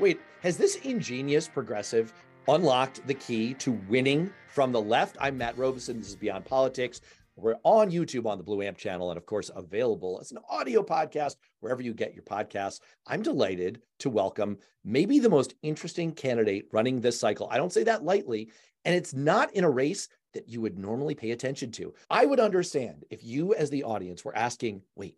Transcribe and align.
Wait, 0.00 0.20
has 0.42 0.56
this 0.56 0.74
ingenious 0.78 1.46
progressive 1.46 2.12
unlocked 2.48 3.06
the 3.06 3.14
key 3.14 3.54
to 3.54 3.70
winning 3.88 4.28
from 4.48 4.72
the 4.72 4.80
left? 4.80 5.16
I'm 5.20 5.38
Matt 5.38 5.56
Robison. 5.56 5.98
This 5.98 6.08
is 6.08 6.16
Beyond 6.16 6.44
Politics. 6.44 7.00
We're 7.36 7.54
on 7.62 7.92
YouTube 7.92 8.26
on 8.26 8.36
the 8.36 8.42
Blue 8.42 8.60
Amp 8.62 8.76
channel 8.76 9.12
and, 9.12 9.16
of 9.16 9.24
course, 9.24 9.52
available 9.54 10.18
as 10.20 10.32
an 10.32 10.38
audio 10.50 10.82
podcast 10.82 11.36
wherever 11.60 11.80
you 11.80 11.94
get 11.94 12.12
your 12.12 12.24
podcasts. 12.24 12.80
I'm 13.06 13.22
delighted 13.22 13.82
to 14.00 14.10
welcome 14.10 14.58
maybe 14.84 15.20
the 15.20 15.30
most 15.30 15.54
interesting 15.62 16.10
candidate 16.10 16.66
running 16.72 17.00
this 17.00 17.20
cycle. 17.20 17.46
I 17.48 17.56
don't 17.56 17.72
say 17.72 17.84
that 17.84 18.02
lightly, 18.02 18.50
and 18.84 18.96
it's 18.96 19.14
not 19.14 19.54
in 19.54 19.62
a 19.62 19.70
race 19.70 20.08
that 20.32 20.48
you 20.48 20.60
would 20.60 20.76
normally 20.76 21.14
pay 21.14 21.30
attention 21.30 21.70
to. 21.70 21.94
I 22.10 22.26
would 22.26 22.40
understand 22.40 23.04
if 23.10 23.22
you, 23.22 23.54
as 23.54 23.70
the 23.70 23.84
audience, 23.84 24.24
were 24.24 24.36
asking, 24.36 24.82
wait, 24.96 25.14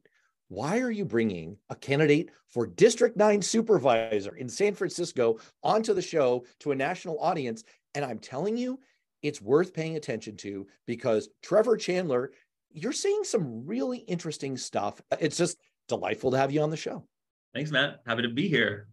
why 0.48 0.78
are 0.78 0.90
you 0.90 1.04
bringing 1.04 1.56
a 1.70 1.74
candidate 1.74 2.30
for 2.48 2.66
District 2.66 3.16
9 3.16 3.42
supervisor 3.42 4.36
in 4.36 4.48
San 4.48 4.74
Francisco 4.74 5.38
onto 5.62 5.92
the 5.92 6.02
show 6.02 6.44
to 6.60 6.72
a 6.72 6.76
national 6.76 7.18
audience? 7.20 7.64
And 7.94 8.04
I'm 8.04 8.18
telling 8.18 8.56
you, 8.56 8.78
it's 9.22 9.42
worth 9.42 9.74
paying 9.74 9.96
attention 9.96 10.36
to 10.38 10.66
because 10.86 11.28
Trevor 11.42 11.76
Chandler, 11.76 12.30
you're 12.70 12.92
saying 12.92 13.24
some 13.24 13.66
really 13.66 13.98
interesting 13.98 14.56
stuff. 14.56 15.00
It's 15.18 15.36
just 15.36 15.58
delightful 15.88 16.30
to 16.30 16.38
have 16.38 16.52
you 16.52 16.62
on 16.62 16.70
the 16.70 16.76
show. 16.76 17.04
Thanks, 17.54 17.70
Matt. 17.70 18.00
Happy 18.06 18.22
to 18.22 18.28
be 18.28 18.48
here. 18.48 18.88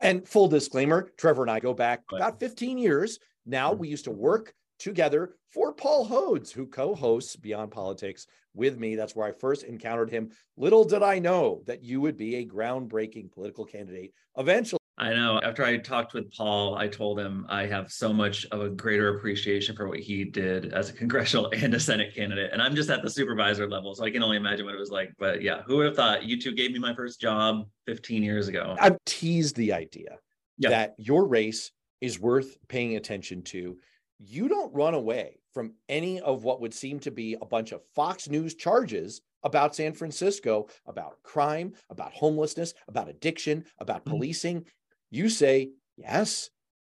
And 0.00 0.26
full 0.26 0.48
disclaimer 0.48 1.10
Trevor 1.18 1.42
and 1.42 1.50
I 1.50 1.60
go 1.60 1.74
back 1.74 2.02
about 2.12 2.40
15 2.40 2.78
years. 2.78 3.18
Now 3.46 3.70
mm-hmm. 3.70 3.80
we 3.80 3.88
used 3.88 4.04
to 4.04 4.10
work 4.10 4.54
together 4.80 5.34
for 5.52 5.72
Paul 5.72 6.06
Hodes, 6.06 6.50
who 6.50 6.66
co 6.66 6.94
hosts 6.94 7.36
Beyond 7.36 7.70
Politics 7.70 8.26
with 8.54 8.78
me. 8.78 8.96
That's 8.96 9.14
where 9.14 9.26
I 9.26 9.32
first 9.32 9.62
encountered 9.62 10.10
him. 10.10 10.30
Little 10.56 10.84
did 10.84 11.02
I 11.02 11.18
know 11.18 11.62
that 11.66 11.84
you 11.84 12.00
would 12.00 12.16
be 12.16 12.36
a 12.36 12.46
groundbreaking 12.46 13.30
political 13.32 13.64
candidate 13.64 14.12
eventually. 14.36 14.80
I 14.98 15.14
know. 15.14 15.40
After 15.42 15.64
I 15.64 15.78
talked 15.78 16.12
with 16.12 16.30
Paul, 16.30 16.74
I 16.74 16.86
told 16.86 17.18
him 17.18 17.46
I 17.48 17.64
have 17.64 17.90
so 17.90 18.12
much 18.12 18.44
of 18.52 18.60
a 18.60 18.68
greater 18.68 19.16
appreciation 19.16 19.74
for 19.74 19.88
what 19.88 19.98
he 19.98 20.24
did 20.24 20.74
as 20.74 20.90
a 20.90 20.92
congressional 20.92 21.50
and 21.56 21.72
a 21.72 21.80
Senate 21.80 22.14
candidate. 22.14 22.50
And 22.52 22.60
I'm 22.60 22.74
just 22.74 22.90
at 22.90 23.02
the 23.02 23.08
supervisor 23.08 23.68
level. 23.68 23.94
So 23.94 24.04
I 24.04 24.10
can 24.10 24.22
only 24.22 24.36
imagine 24.36 24.66
what 24.66 24.74
it 24.74 24.78
was 24.78 24.90
like. 24.90 25.12
But 25.18 25.40
yeah, 25.40 25.62
who 25.62 25.78
would 25.78 25.86
have 25.86 25.96
thought 25.96 26.24
you 26.24 26.38
two 26.38 26.52
gave 26.52 26.72
me 26.72 26.78
my 26.78 26.94
first 26.94 27.18
job 27.18 27.66
15 27.86 28.22
years 28.22 28.48
ago? 28.48 28.76
I've 28.78 28.98
teased 29.06 29.56
the 29.56 29.72
idea 29.72 30.18
that 30.58 30.94
your 30.98 31.26
race 31.26 31.72
is 32.02 32.20
worth 32.20 32.58
paying 32.68 32.96
attention 32.96 33.42
to 33.42 33.78
you 34.20 34.48
don't 34.48 34.74
run 34.74 34.94
away 34.94 35.40
from 35.52 35.72
any 35.88 36.20
of 36.20 36.44
what 36.44 36.60
would 36.60 36.74
seem 36.74 37.00
to 37.00 37.10
be 37.10 37.36
a 37.40 37.46
bunch 37.46 37.72
of 37.72 37.82
Fox 37.94 38.28
News 38.28 38.54
charges 38.54 39.22
about 39.42 39.74
San 39.74 39.94
Francisco, 39.94 40.68
about 40.86 41.22
crime, 41.22 41.72
about 41.88 42.12
homelessness, 42.12 42.74
about 42.88 43.08
addiction, 43.08 43.64
about 43.78 44.04
mm-hmm. 44.04 44.10
policing. 44.10 44.66
You 45.10 45.28
say, 45.28 45.70
yes, 45.96 46.50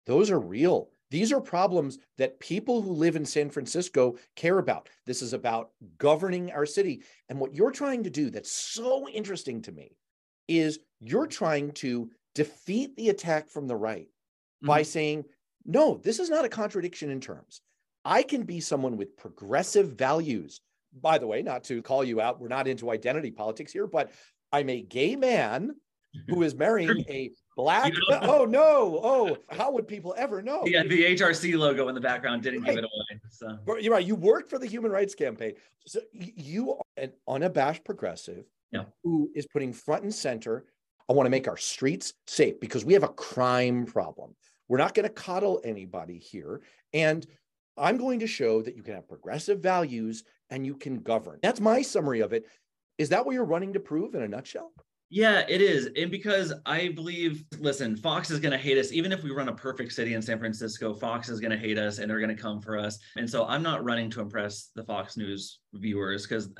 those 0.06 0.30
are 0.30 0.40
real. 0.40 0.88
These 1.10 1.32
are 1.32 1.40
problems 1.40 1.98
that 2.18 2.38
people 2.40 2.82
who 2.82 2.92
live 2.92 3.16
in 3.16 3.24
San 3.24 3.50
Francisco 3.50 4.16
care 4.36 4.58
about. 4.58 4.88
This 5.06 5.22
is 5.22 5.32
about 5.32 5.70
governing 5.98 6.52
our 6.52 6.66
city. 6.66 7.02
And 7.28 7.38
what 7.38 7.54
you're 7.54 7.72
trying 7.72 8.04
to 8.04 8.10
do 8.10 8.30
that's 8.30 8.52
so 8.52 9.08
interesting 9.08 9.60
to 9.62 9.72
me 9.72 9.96
is 10.48 10.78
you're 11.00 11.26
trying 11.26 11.72
to 11.72 12.10
defeat 12.34 12.96
the 12.96 13.08
attack 13.08 13.50
from 13.50 13.66
the 13.66 13.76
right 13.76 14.06
mm-hmm. 14.06 14.68
by 14.68 14.82
saying 14.82 15.24
no, 15.64 16.00
this 16.02 16.18
is 16.18 16.30
not 16.30 16.44
a 16.44 16.48
contradiction 16.48 17.10
in 17.10 17.20
terms. 17.20 17.60
I 18.04 18.22
can 18.22 18.44
be 18.44 18.60
someone 18.60 18.96
with 18.96 19.16
progressive 19.16 19.92
values. 19.92 20.60
By 21.00 21.18
the 21.18 21.26
way, 21.26 21.42
not 21.42 21.64
to 21.64 21.82
call 21.82 22.02
you 22.02 22.20
out, 22.20 22.40
we're 22.40 22.48
not 22.48 22.66
into 22.66 22.90
identity 22.90 23.30
politics 23.30 23.72
here, 23.72 23.86
but 23.86 24.10
I'm 24.52 24.68
a 24.68 24.80
gay 24.80 25.16
man 25.16 25.76
who 26.28 26.42
is 26.42 26.54
marrying 26.54 27.04
a 27.08 27.30
black. 27.56 27.92
oh 28.22 28.44
no! 28.44 29.00
Oh, 29.02 29.36
how 29.50 29.70
would 29.70 29.86
people 29.86 30.14
ever 30.16 30.42
know? 30.42 30.62
Yeah, 30.66 30.82
the 30.82 31.04
HRC 31.16 31.56
logo 31.56 31.88
in 31.88 31.94
the 31.94 32.00
background 32.00 32.42
didn't 32.42 32.62
right. 32.62 32.70
give 32.74 32.78
it 32.78 32.84
away. 32.84 33.20
So 33.30 33.78
you're 33.78 33.92
right. 33.92 34.04
You 34.04 34.16
worked 34.16 34.50
for 34.50 34.58
the 34.58 34.66
Human 34.66 34.90
Rights 34.90 35.14
Campaign, 35.14 35.54
so 35.86 36.00
you 36.12 36.72
are 36.72 36.82
an 36.96 37.12
unabashed 37.28 37.84
progressive 37.84 38.44
yeah. 38.72 38.84
who 39.04 39.30
is 39.34 39.46
putting 39.46 39.72
front 39.72 40.02
and 40.02 40.14
center. 40.14 40.66
I 41.08 41.12
want 41.12 41.26
to 41.26 41.30
make 41.30 41.48
our 41.48 41.56
streets 41.56 42.14
safe 42.26 42.60
because 42.60 42.84
we 42.84 42.94
have 42.94 43.02
a 43.02 43.08
crime 43.08 43.84
problem. 43.84 44.34
We're 44.70 44.78
not 44.78 44.94
going 44.94 45.08
to 45.08 45.12
coddle 45.12 45.60
anybody 45.64 46.16
here. 46.16 46.60
And 46.92 47.26
I'm 47.76 47.96
going 47.96 48.20
to 48.20 48.28
show 48.28 48.62
that 48.62 48.76
you 48.76 48.84
can 48.84 48.94
have 48.94 49.08
progressive 49.08 49.58
values 49.58 50.22
and 50.48 50.64
you 50.64 50.76
can 50.76 51.00
govern. 51.00 51.40
That's 51.42 51.60
my 51.60 51.82
summary 51.82 52.20
of 52.20 52.32
it. 52.32 52.46
Is 52.96 53.08
that 53.08 53.26
what 53.26 53.32
you're 53.32 53.44
running 53.44 53.72
to 53.72 53.80
prove 53.80 54.14
in 54.14 54.22
a 54.22 54.28
nutshell? 54.28 54.72
Yeah, 55.12 55.42
it 55.48 55.60
is. 55.60 55.90
And 55.96 56.08
because 56.08 56.52
I 56.66 56.90
believe, 56.90 57.42
listen, 57.58 57.96
Fox 57.96 58.30
is 58.30 58.38
going 58.38 58.52
to 58.52 58.58
hate 58.58 58.78
us. 58.78 58.92
Even 58.92 59.10
if 59.10 59.24
we 59.24 59.32
run 59.32 59.48
a 59.48 59.54
perfect 59.54 59.92
city 59.92 60.14
in 60.14 60.22
San 60.22 60.38
Francisco, 60.38 60.94
Fox 60.94 61.28
is 61.28 61.40
going 61.40 61.50
to 61.50 61.58
hate 61.58 61.78
us 61.78 61.98
and 61.98 62.08
they're 62.08 62.20
going 62.20 62.34
to 62.34 62.40
come 62.40 62.60
for 62.60 62.78
us. 62.78 62.96
And 63.16 63.28
so 63.28 63.44
I'm 63.46 63.62
not 63.62 63.82
running 63.82 64.08
to 64.10 64.20
impress 64.20 64.70
the 64.76 64.84
Fox 64.84 65.16
News 65.16 65.58
viewers 65.72 66.28
because 66.28 66.50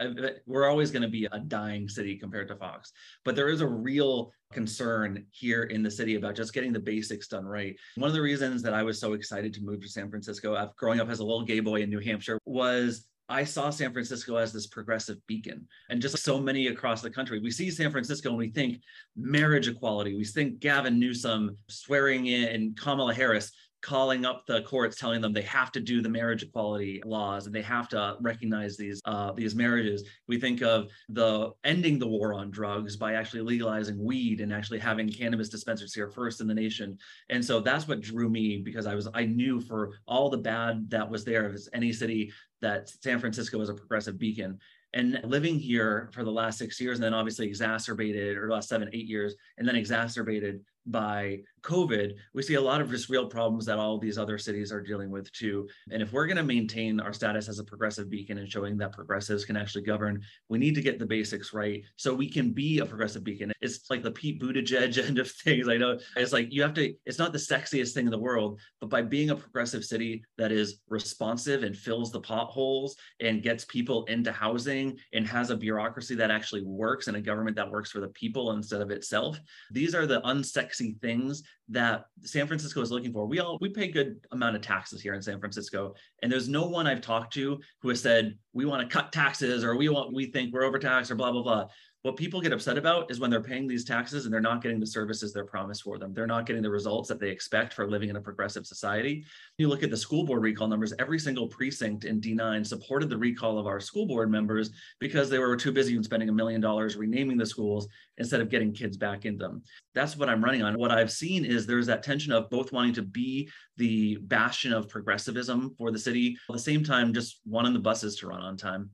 we're 0.46 0.68
always 0.68 0.90
going 0.90 1.02
to 1.02 1.08
be 1.08 1.28
a 1.30 1.38
dying 1.38 1.88
city 1.88 2.16
compared 2.18 2.48
to 2.48 2.56
Fox. 2.56 2.90
But 3.24 3.36
there 3.36 3.50
is 3.50 3.60
a 3.60 3.68
real 3.68 4.32
concern 4.52 5.26
here 5.30 5.64
in 5.64 5.84
the 5.84 5.90
city 5.90 6.16
about 6.16 6.34
just 6.34 6.52
getting 6.52 6.72
the 6.72 6.80
basics 6.80 7.28
done 7.28 7.44
right. 7.44 7.76
One 7.94 8.08
of 8.08 8.14
the 8.14 8.20
reasons 8.20 8.62
that 8.62 8.74
I 8.74 8.82
was 8.82 8.98
so 8.98 9.12
excited 9.12 9.54
to 9.54 9.62
move 9.62 9.80
to 9.82 9.88
San 9.88 10.10
Francisco, 10.10 10.54
uh, 10.54 10.70
growing 10.76 10.98
up 10.98 11.08
as 11.08 11.20
a 11.20 11.24
little 11.24 11.44
gay 11.44 11.60
boy 11.60 11.82
in 11.82 11.88
New 11.90 12.00
Hampshire, 12.00 12.40
was 12.46 13.06
I 13.30 13.44
saw 13.44 13.70
San 13.70 13.92
Francisco 13.92 14.34
as 14.34 14.52
this 14.52 14.66
progressive 14.66 15.24
beacon, 15.28 15.66
and 15.88 16.02
just 16.02 16.18
so 16.18 16.40
many 16.40 16.66
across 16.66 17.00
the 17.00 17.10
country. 17.10 17.38
We 17.38 17.52
see 17.52 17.70
San 17.70 17.92
Francisco 17.92 18.30
and 18.30 18.38
we 18.38 18.50
think 18.50 18.82
marriage 19.16 19.68
equality. 19.68 20.16
We 20.16 20.24
think 20.24 20.58
Gavin 20.58 20.98
Newsom 20.98 21.56
swearing 21.68 22.26
in 22.26 22.74
Kamala 22.74 23.14
Harris 23.14 23.52
calling 23.82 24.24
up 24.24 24.46
the 24.46 24.62
courts 24.62 24.96
telling 24.96 25.20
them 25.20 25.32
they 25.32 25.42
have 25.42 25.72
to 25.72 25.80
do 25.80 26.02
the 26.02 26.08
marriage 26.08 26.42
equality 26.42 27.02
laws 27.04 27.46
and 27.46 27.54
they 27.54 27.62
have 27.62 27.88
to 27.88 28.16
recognize 28.20 28.76
these 28.76 29.00
uh, 29.04 29.32
these 29.32 29.54
marriages. 29.54 30.04
We 30.28 30.38
think 30.38 30.62
of 30.62 30.88
the 31.08 31.50
ending 31.64 31.98
the 31.98 32.06
war 32.06 32.34
on 32.34 32.50
drugs 32.50 32.96
by 32.96 33.14
actually 33.14 33.42
legalizing 33.42 34.02
weed 34.02 34.40
and 34.40 34.52
actually 34.52 34.78
having 34.78 35.08
cannabis 35.08 35.48
dispensaries 35.48 35.94
here 35.94 36.08
first 36.08 36.40
in 36.40 36.46
the 36.46 36.54
nation. 36.54 36.98
And 37.30 37.44
so 37.44 37.60
that's 37.60 37.88
what 37.88 38.00
drew 38.00 38.28
me 38.28 38.58
because 38.58 38.86
i 38.86 38.94
was 38.94 39.08
i 39.14 39.24
knew 39.24 39.60
for 39.60 39.92
all 40.06 40.30
the 40.30 40.38
bad 40.38 40.90
that 40.90 41.08
was 41.08 41.24
there 41.24 41.52
as 41.52 41.68
any 41.72 41.92
city 41.92 42.32
that 42.60 42.88
san 42.88 43.18
francisco 43.18 43.58
was 43.58 43.68
a 43.68 43.74
progressive 43.74 44.18
beacon. 44.18 44.58
And 44.92 45.20
living 45.22 45.56
here 45.56 46.10
for 46.12 46.24
the 46.24 46.32
last 46.32 46.58
six 46.58 46.80
years 46.80 46.98
and 46.98 47.04
then 47.04 47.14
obviously 47.14 47.46
exacerbated 47.46 48.36
or 48.36 48.50
last 48.50 48.68
seven 48.68 48.90
eight 48.92 49.06
years 49.06 49.36
and 49.56 49.66
then 49.66 49.76
exacerbated 49.76 50.64
by 50.86 51.40
COVID, 51.62 52.14
we 52.34 52.42
see 52.42 52.54
a 52.54 52.60
lot 52.60 52.80
of 52.80 52.90
just 52.90 53.10
real 53.10 53.26
problems 53.26 53.66
that 53.66 53.78
all 53.78 53.98
these 53.98 54.18
other 54.18 54.38
cities 54.38 54.72
are 54.72 54.80
dealing 54.80 55.10
with 55.10 55.30
too. 55.32 55.68
And 55.90 56.02
if 56.02 56.12
we're 56.12 56.26
going 56.26 56.36
to 56.36 56.42
maintain 56.42 57.00
our 57.00 57.12
status 57.12 57.48
as 57.48 57.58
a 57.58 57.64
progressive 57.64 58.08
beacon 58.08 58.38
and 58.38 58.50
showing 58.50 58.78
that 58.78 58.92
progressives 58.92 59.44
can 59.44 59.56
actually 59.56 59.82
govern, 59.82 60.22
we 60.48 60.58
need 60.58 60.74
to 60.74 60.80
get 60.80 60.98
the 60.98 61.06
basics 61.06 61.52
right 61.52 61.82
so 61.96 62.14
we 62.14 62.30
can 62.30 62.52
be 62.52 62.78
a 62.78 62.86
progressive 62.86 63.24
beacon. 63.24 63.52
It's 63.60 63.90
like 63.90 64.02
the 64.02 64.10
Pete 64.10 64.40
Buttigieg 64.40 64.98
end 65.06 65.18
of 65.18 65.30
things. 65.30 65.68
I 65.68 65.76
know 65.76 65.98
it's 66.16 66.32
like 66.32 66.52
you 66.52 66.62
have 66.62 66.74
to, 66.74 66.94
it's 67.04 67.18
not 67.18 67.32
the 67.32 67.38
sexiest 67.38 67.92
thing 67.92 68.06
in 68.06 68.10
the 68.10 68.18
world, 68.18 68.60
but 68.80 68.90
by 68.90 69.02
being 69.02 69.30
a 69.30 69.36
progressive 69.36 69.84
city 69.84 70.24
that 70.38 70.52
is 70.52 70.80
responsive 70.88 71.62
and 71.62 71.76
fills 71.76 72.10
the 72.10 72.20
potholes 72.20 72.96
and 73.20 73.42
gets 73.42 73.64
people 73.66 74.04
into 74.06 74.32
housing 74.32 74.98
and 75.12 75.26
has 75.26 75.50
a 75.50 75.56
bureaucracy 75.56 76.14
that 76.14 76.30
actually 76.30 76.64
works 76.64 77.06
and 77.06 77.16
a 77.16 77.20
government 77.20 77.56
that 77.56 77.70
works 77.70 77.90
for 77.90 78.00
the 78.00 78.08
people 78.08 78.52
instead 78.52 78.80
of 78.80 78.90
itself, 78.90 79.38
these 79.70 79.94
are 79.94 80.06
the 80.06 80.22
unsexy 80.22 80.69
things 81.00 81.42
that 81.68 82.04
San 82.22 82.46
Francisco 82.46 82.80
is 82.80 82.90
looking 82.90 83.12
for. 83.12 83.26
We 83.26 83.40
all 83.40 83.58
we 83.60 83.68
pay 83.68 83.88
good 83.88 84.20
amount 84.32 84.56
of 84.56 84.62
taxes 84.62 85.00
here 85.00 85.14
in 85.14 85.22
San 85.22 85.38
Francisco, 85.38 85.94
and 86.22 86.30
there's 86.30 86.48
no 86.48 86.66
one 86.66 86.86
I've 86.86 87.00
talked 87.00 87.32
to 87.34 87.60
who 87.82 87.88
has 87.88 88.00
said 88.00 88.36
we 88.52 88.64
want 88.64 88.88
to 88.88 88.94
cut 88.94 89.12
taxes 89.12 89.64
or 89.64 89.76
we 89.76 89.88
want 89.88 90.14
we 90.14 90.26
think 90.26 90.52
we're 90.52 90.64
overtaxed 90.64 91.10
or 91.10 91.14
blah 91.14 91.32
blah 91.32 91.42
blah. 91.42 91.66
What 92.02 92.16
people 92.16 92.40
get 92.40 92.54
upset 92.54 92.78
about 92.78 93.10
is 93.10 93.20
when 93.20 93.30
they're 93.30 93.42
paying 93.42 93.66
these 93.66 93.84
taxes 93.84 94.24
and 94.24 94.32
they're 94.32 94.40
not 94.40 94.62
getting 94.62 94.80
the 94.80 94.86
services 94.86 95.34
they're 95.34 95.44
promised 95.44 95.82
for 95.82 95.98
them. 95.98 96.14
They're 96.14 96.26
not 96.26 96.46
getting 96.46 96.62
the 96.62 96.70
results 96.70 97.10
that 97.10 97.20
they 97.20 97.28
expect 97.28 97.74
for 97.74 97.90
living 97.90 98.08
in 98.08 98.16
a 98.16 98.20
progressive 98.22 98.66
society. 98.66 99.22
You 99.58 99.68
look 99.68 99.82
at 99.82 99.90
the 99.90 99.98
school 99.98 100.24
board 100.24 100.42
recall 100.42 100.66
numbers, 100.66 100.94
every 100.98 101.18
single 101.18 101.46
precinct 101.46 102.06
in 102.06 102.18
D9 102.18 102.66
supported 102.66 103.10
the 103.10 103.18
recall 103.18 103.58
of 103.58 103.66
our 103.66 103.80
school 103.80 104.06
board 104.06 104.30
members 104.30 104.70
because 104.98 105.28
they 105.28 105.38
were 105.38 105.58
too 105.58 105.72
busy 105.72 105.94
and 105.94 106.02
spending 106.02 106.30
a 106.30 106.32
million 106.32 106.62
dollars 106.62 106.96
renaming 106.96 107.36
the 107.36 107.44
schools 107.44 107.86
instead 108.16 108.40
of 108.40 108.48
getting 108.48 108.72
kids 108.72 108.96
back 108.96 109.26
in 109.26 109.36
them. 109.36 109.62
That's 109.94 110.16
what 110.16 110.30
I'm 110.30 110.42
running 110.42 110.62
on. 110.62 110.78
What 110.78 110.92
I've 110.92 111.12
seen 111.12 111.44
is 111.44 111.66
there's 111.66 111.86
that 111.88 112.02
tension 112.02 112.32
of 112.32 112.48
both 112.48 112.72
wanting 112.72 112.94
to 112.94 113.02
be 113.02 113.50
the 113.76 114.16
bastion 114.22 114.72
of 114.72 114.88
progressivism 114.88 115.74
for 115.76 115.90
the 115.90 115.98
city, 115.98 116.38
at 116.48 116.54
the 116.54 116.58
same 116.58 116.82
time, 116.82 117.12
just 117.12 117.42
wanting 117.44 117.74
the 117.74 117.78
buses 117.78 118.16
to 118.16 118.26
run 118.26 118.40
on 118.40 118.56
time 118.56 118.88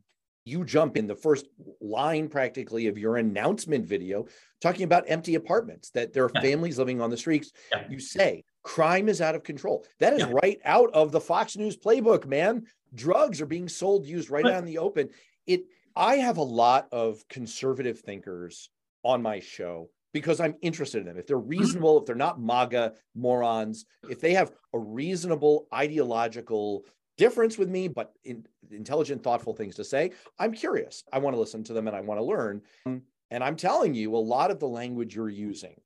you 0.46 0.64
jump 0.64 0.96
in 0.96 1.06
the 1.06 1.14
first 1.14 1.48
line 1.80 2.28
practically 2.28 2.86
of 2.86 2.96
your 2.96 3.16
announcement 3.16 3.84
video 3.84 4.26
talking 4.62 4.84
about 4.84 5.04
empty 5.08 5.34
apartments 5.34 5.90
that 5.90 6.14
there 6.14 6.24
are 6.24 6.30
yeah. 6.36 6.40
families 6.40 6.78
living 6.78 7.00
on 7.02 7.10
the 7.10 7.16
streets 7.16 7.52
yeah. 7.72 7.84
you 7.90 7.98
say 7.98 8.42
crime 8.62 9.08
is 9.08 9.20
out 9.20 9.34
of 9.34 9.42
control 9.42 9.84
that 9.98 10.14
is 10.14 10.20
yeah. 10.20 10.32
right 10.42 10.58
out 10.64 10.90
of 10.94 11.12
the 11.12 11.20
fox 11.20 11.56
news 11.56 11.76
playbook 11.76 12.24
man 12.24 12.64
drugs 12.94 13.40
are 13.42 13.46
being 13.46 13.68
sold 13.68 14.06
used 14.06 14.30
right 14.30 14.46
out 14.46 14.58
in 14.58 14.64
the 14.64 14.78
open 14.78 15.08
it 15.46 15.62
i 15.94 16.14
have 16.14 16.38
a 16.38 16.42
lot 16.42 16.88
of 16.92 17.22
conservative 17.28 18.00
thinkers 18.00 18.70
on 19.04 19.20
my 19.20 19.40
show 19.40 19.90
because 20.12 20.40
I'm 20.40 20.54
interested 20.62 21.00
in 21.00 21.04
them. 21.04 21.18
If 21.18 21.26
they're 21.26 21.36
mm-hmm. 21.36 21.48
reasonable, 21.48 21.98
if 21.98 22.06
they're 22.06 22.14
not 22.14 22.40
MAGA 22.40 22.94
morons, 23.14 23.84
if 24.08 24.18
they 24.18 24.32
have 24.32 24.50
a 24.72 24.78
reasonable 24.78 25.66
ideological 25.74 26.86
difference 27.16 27.58
with 27.58 27.68
me, 27.68 27.88
but 27.88 28.12
in, 28.24 28.46
intelligent, 28.70 29.22
thoughtful 29.22 29.54
things 29.54 29.74
to 29.76 29.84
say, 29.84 30.12
I'm 30.38 30.52
curious. 30.52 31.04
I 31.12 31.18
want 31.18 31.34
to 31.34 31.40
listen 31.40 31.64
to 31.64 31.72
them 31.72 31.86
and 31.86 31.96
I 31.96 32.00
want 32.00 32.20
to 32.20 32.24
learn. 32.24 32.62
Mm. 32.86 33.02
And 33.30 33.42
I'm 33.42 33.56
telling 33.56 33.94
you, 33.94 34.14
a 34.14 34.18
lot 34.18 34.50
of 34.50 34.60
the 34.60 34.68
language 34.68 35.16
you're 35.16 35.28
using 35.28 35.80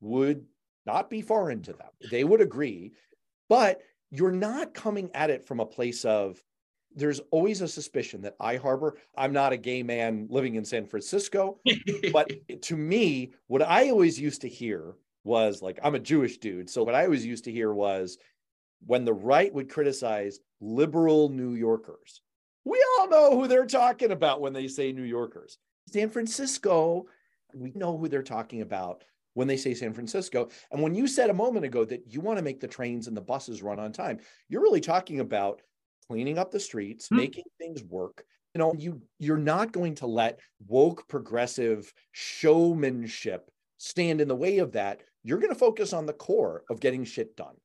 would 0.00 0.44
not 0.84 1.08
be 1.08 1.22
foreign 1.22 1.62
to 1.62 1.72
them. 1.72 1.88
They 2.10 2.24
would 2.24 2.40
agree, 2.40 2.92
but 3.48 3.80
you're 4.10 4.32
not 4.32 4.74
coming 4.74 5.10
at 5.14 5.30
it 5.30 5.44
from 5.44 5.60
a 5.60 5.66
place 5.66 6.04
of, 6.04 6.42
there's 6.94 7.20
always 7.30 7.62
a 7.62 7.68
suspicion 7.68 8.20
that 8.22 8.36
I 8.38 8.56
harbor. 8.56 8.98
I'm 9.16 9.32
not 9.32 9.54
a 9.54 9.56
gay 9.56 9.82
man 9.82 10.26
living 10.28 10.56
in 10.56 10.64
San 10.64 10.86
Francisco, 10.86 11.58
but 12.12 12.30
to 12.62 12.76
me, 12.76 13.32
what 13.46 13.62
I 13.62 13.88
always 13.88 14.20
used 14.20 14.42
to 14.42 14.48
hear 14.48 14.96
was 15.24 15.62
like, 15.62 15.78
I'm 15.82 15.94
a 15.94 16.00
Jewish 16.00 16.38
dude. 16.38 16.68
So 16.68 16.82
what 16.82 16.94
I 16.94 17.04
always 17.04 17.24
used 17.24 17.44
to 17.44 17.52
hear 17.52 17.72
was 17.72 18.18
when 18.86 19.04
the 19.04 19.12
right 19.12 19.52
would 19.52 19.70
criticize 19.70 20.40
liberal 20.60 21.28
New 21.28 21.54
Yorkers, 21.54 22.20
we 22.64 22.84
all 22.98 23.08
know 23.08 23.38
who 23.38 23.48
they're 23.48 23.66
talking 23.66 24.12
about 24.12 24.40
when 24.40 24.52
they 24.52 24.68
say 24.68 24.92
New 24.92 25.02
Yorkers. 25.02 25.58
San 25.88 26.08
Francisco, 26.08 27.06
we 27.54 27.72
know 27.74 27.96
who 27.96 28.08
they're 28.08 28.22
talking 28.22 28.62
about 28.62 29.04
when 29.34 29.48
they 29.48 29.56
say 29.56 29.74
San 29.74 29.92
Francisco. 29.92 30.48
And 30.70 30.82
when 30.82 30.94
you 30.94 31.06
said 31.06 31.30
a 31.30 31.34
moment 31.34 31.64
ago 31.64 31.84
that 31.84 32.04
you 32.06 32.20
want 32.20 32.38
to 32.38 32.44
make 32.44 32.60
the 32.60 32.68
trains 32.68 33.08
and 33.08 33.16
the 33.16 33.20
buses 33.20 33.62
run 33.62 33.80
on 33.80 33.92
time, 33.92 34.20
you're 34.48 34.62
really 34.62 34.80
talking 34.80 35.20
about 35.20 35.62
cleaning 36.06 36.38
up 36.38 36.50
the 36.50 36.60
streets, 36.60 37.06
mm-hmm. 37.06 37.16
making 37.16 37.44
things 37.58 37.82
work. 37.82 38.24
You 38.54 38.58
know, 38.58 38.74
you 38.76 39.00
you're 39.18 39.38
not 39.38 39.72
going 39.72 39.94
to 39.96 40.06
let 40.06 40.40
woke 40.68 41.08
progressive 41.08 41.92
showmanship 42.12 43.50
stand 43.78 44.20
in 44.20 44.28
the 44.28 44.36
way 44.36 44.58
of 44.58 44.72
that. 44.72 45.02
You're 45.24 45.38
going 45.38 45.52
to 45.52 45.58
focus 45.58 45.92
on 45.92 46.06
the 46.06 46.12
core 46.12 46.64
of 46.68 46.80
getting 46.80 47.04
shit 47.04 47.36
done. 47.36 47.56